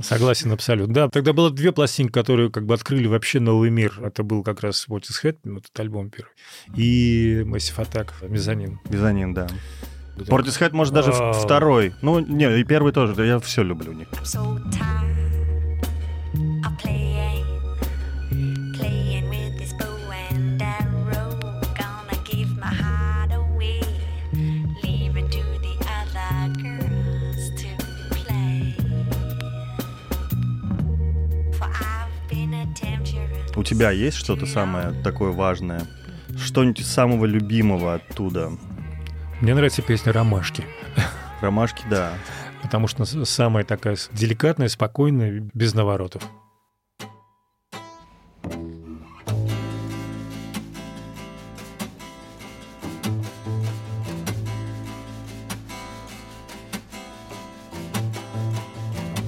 [0.00, 0.92] Согласен абсолютно.
[0.92, 4.00] Да, тогда было две пластинки, которые как бы открыли вообще новый мир.
[4.02, 6.32] Это был как раз вот этот альбом первый,
[6.76, 8.80] и Massive Attack, Мезонин.
[8.88, 9.46] Мезонин, да.
[10.16, 11.32] Portishead, может, даже А.
[11.32, 11.94] второй.
[12.02, 13.14] Ну, не, и первый тоже.
[13.14, 14.08] да Я все люблю у них.
[14.22, 14.64] so.
[33.56, 35.86] У тебя есть что-то самое такое важное?
[36.36, 38.52] Что-нибудь из самого любимого оттуда?
[39.44, 40.64] Мне нравится песня «Ромашки»,
[41.42, 42.14] Ромашки, да.
[42.62, 46.22] потому что самая такая деликатная, спокойная, без наворотов.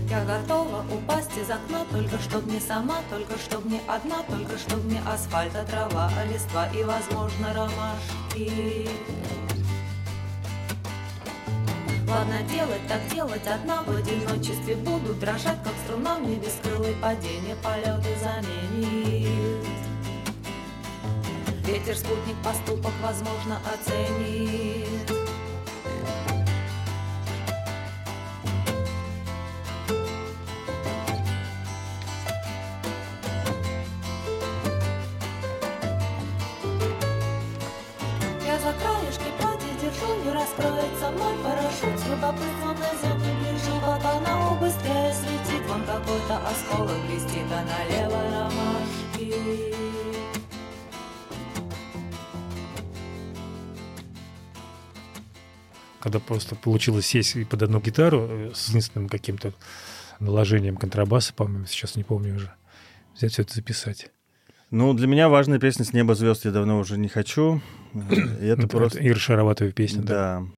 [0.08, 4.82] Я готова упасть из окна, только чтоб не сама, только чтоб не одна, только чтоб
[4.86, 8.88] не асфальт, а трава, а листва и, возможно, ромашки.
[12.08, 17.56] Ладно делать, так делать одна В одиночестве буду дрожать, как струна В небе скрылой падение,
[17.56, 19.66] полеты заменит.
[21.66, 25.10] Ветер, спутник, поступок, возможно, оценит.
[38.46, 41.55] Я за краешки платья держу, не раскроется мой С
[42.08, 43.36] любопытством на землю
[43.86, 49.34] как она быстрее светит Вон какой-то осколок блестит, а налево ромашки
[56.00, 59.54] Когда просто получилось сесть и под одну гитару э, с единственным каким-то
[60.20, 62.52] наложением контрабаса, по-моему, сейчас не помню уже,
[63.16, 64.10] взять все это записать.
[64.70, 67.60] Ну, для меня важная песня «С неба звезд» я давно уже не хочу.
[67.94, 69.04] И это Ну, просто...
[69.04, 70.40] Ира Шароватова песня, да.
[70.40, 70.55] Да.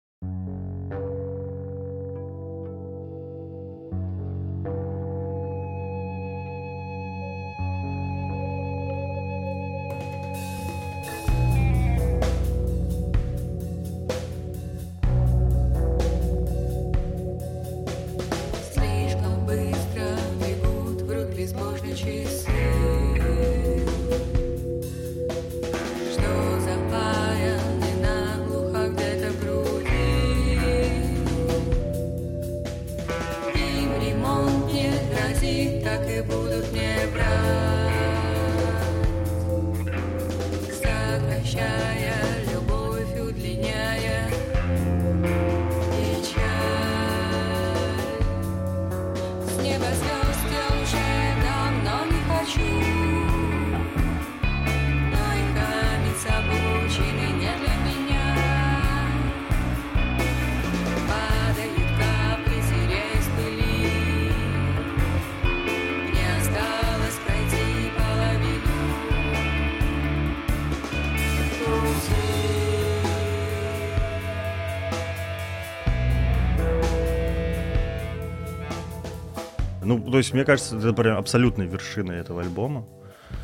[80.39, 82.87] Мне кажется, это прям абсолютная вершина этого альбома.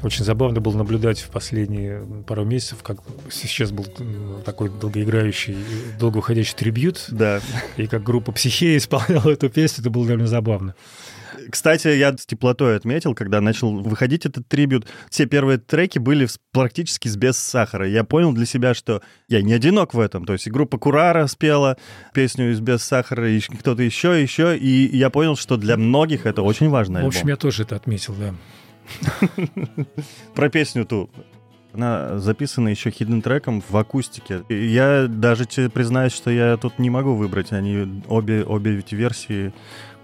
[0.05, 2.99] Очень забавно было наблюдать в последние пару месяцев, как
[3.33, 3.85] сейчас был
[4.45, 5.57] такой долгоиграющий,
[5.99, 7.41] долгоуходящий трибют, Да.
[7.77, 10.77] и как группа «Психея» исполняла эту песню, это было довольно забавно.
[11.51, 17.09] Кстати, я с теплотой отметил, когда начал выходить этот трибют, все первые треки были практически
[17.17, 17.89] без сахара.
[17.89, 20.25] Я понял для себя, что я не одинок в этом.
[20.25, 21.77] То есть и группа Курара спела
[22.13, 24.57] песню из без сахара, и кто-то еще, еще.
[24.57, 28.15] И я понял, что для многих это очень важный В общем, я тоже это отметил,
[28.15, 28.35] да.
[30.35, 31.11] Про песню ту.
[31.73, 34.45] Она записана еще хидden треком в акустике.
[34.49, 37.51] Я даже тебе признаюсь, что я тут не могу выбрать.
[37.51, 39.53] Они обе, обе эти версии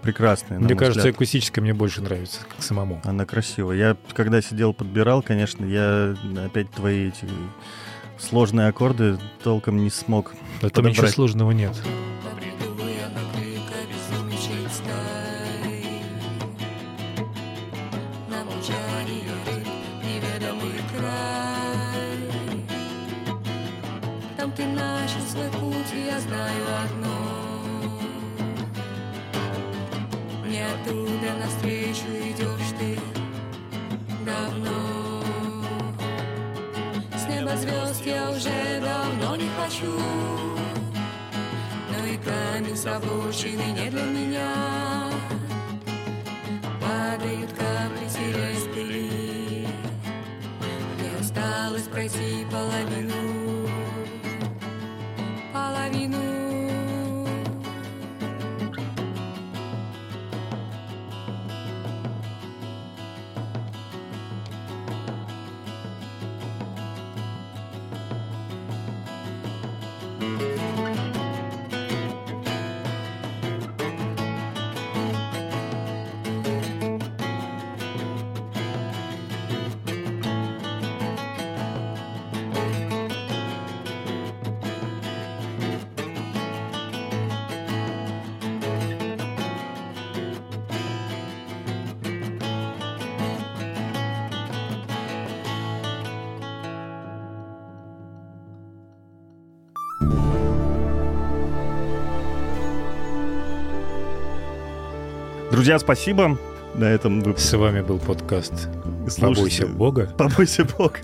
[0.01, 0.59] прекрасные.
[0.59, 1.15] на Мне мой кажется, взгляд.
[1.15, 3.01] акустическая мне больше нравится, как самому.
[3.03, 3.77] Она красивая.
[3.77, 7.27] Я когда сидел, подбирал, конечно, я опять твои эти
[8.19, 10.33] сложные аккорды толком не смог
[10.73, 11.73] Там ничего сложного нет.
[24.37, 27.10] Там ты начал свой путь, и я знаю одно.
[30.61, 32.99] Оттуда навстречу идешь ты
[34.25, 35.23] давно.
[37.15, 39.99] С неба звезд я уже давно не хочу.
[41.91, 42.85] Но и камень с
[43.73, 45.11] не для меня
[46.79, 48.17] Падают капли с
[48.73, 49.67] пыли
[50.97, 53.67] Мне осталось пройти половину
[55.53, 56.30] Половину
[105.61, 106.39] Друзья, спасибо.
[106.73, 108.67] На этом вы С вами был подкаст
[109.07, 109.21] слушайте.
[109.21, 110.09] «Побойся Бога».
[110.17, 110.97] Побойся Бога.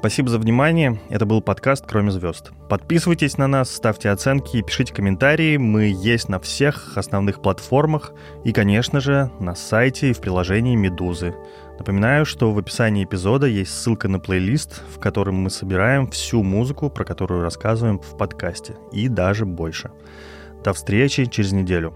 [0.00, 1.00] Спасибо за внимание.
[1.08, 2.52] Это был подкаст «Кроме звезд».
[2.68, 5.56] Подписывайтесь на нас, ставьте оценки и пишите комментарии.
[5.56, 8.12] Мы есть на всех основных платформах
[8.44, 11.34] и, конечно же, на сайте и в приложении «Медузы».
[11.78, 16.90] Напоминаю, что в описании эпизода есть ссылка на плейлист, в котором мы собираем всю музыку,
[16.90, 19.90] про которую рассказываем в подкасте, и даже больше.
[20.62, 21.94] До встречи через неделю.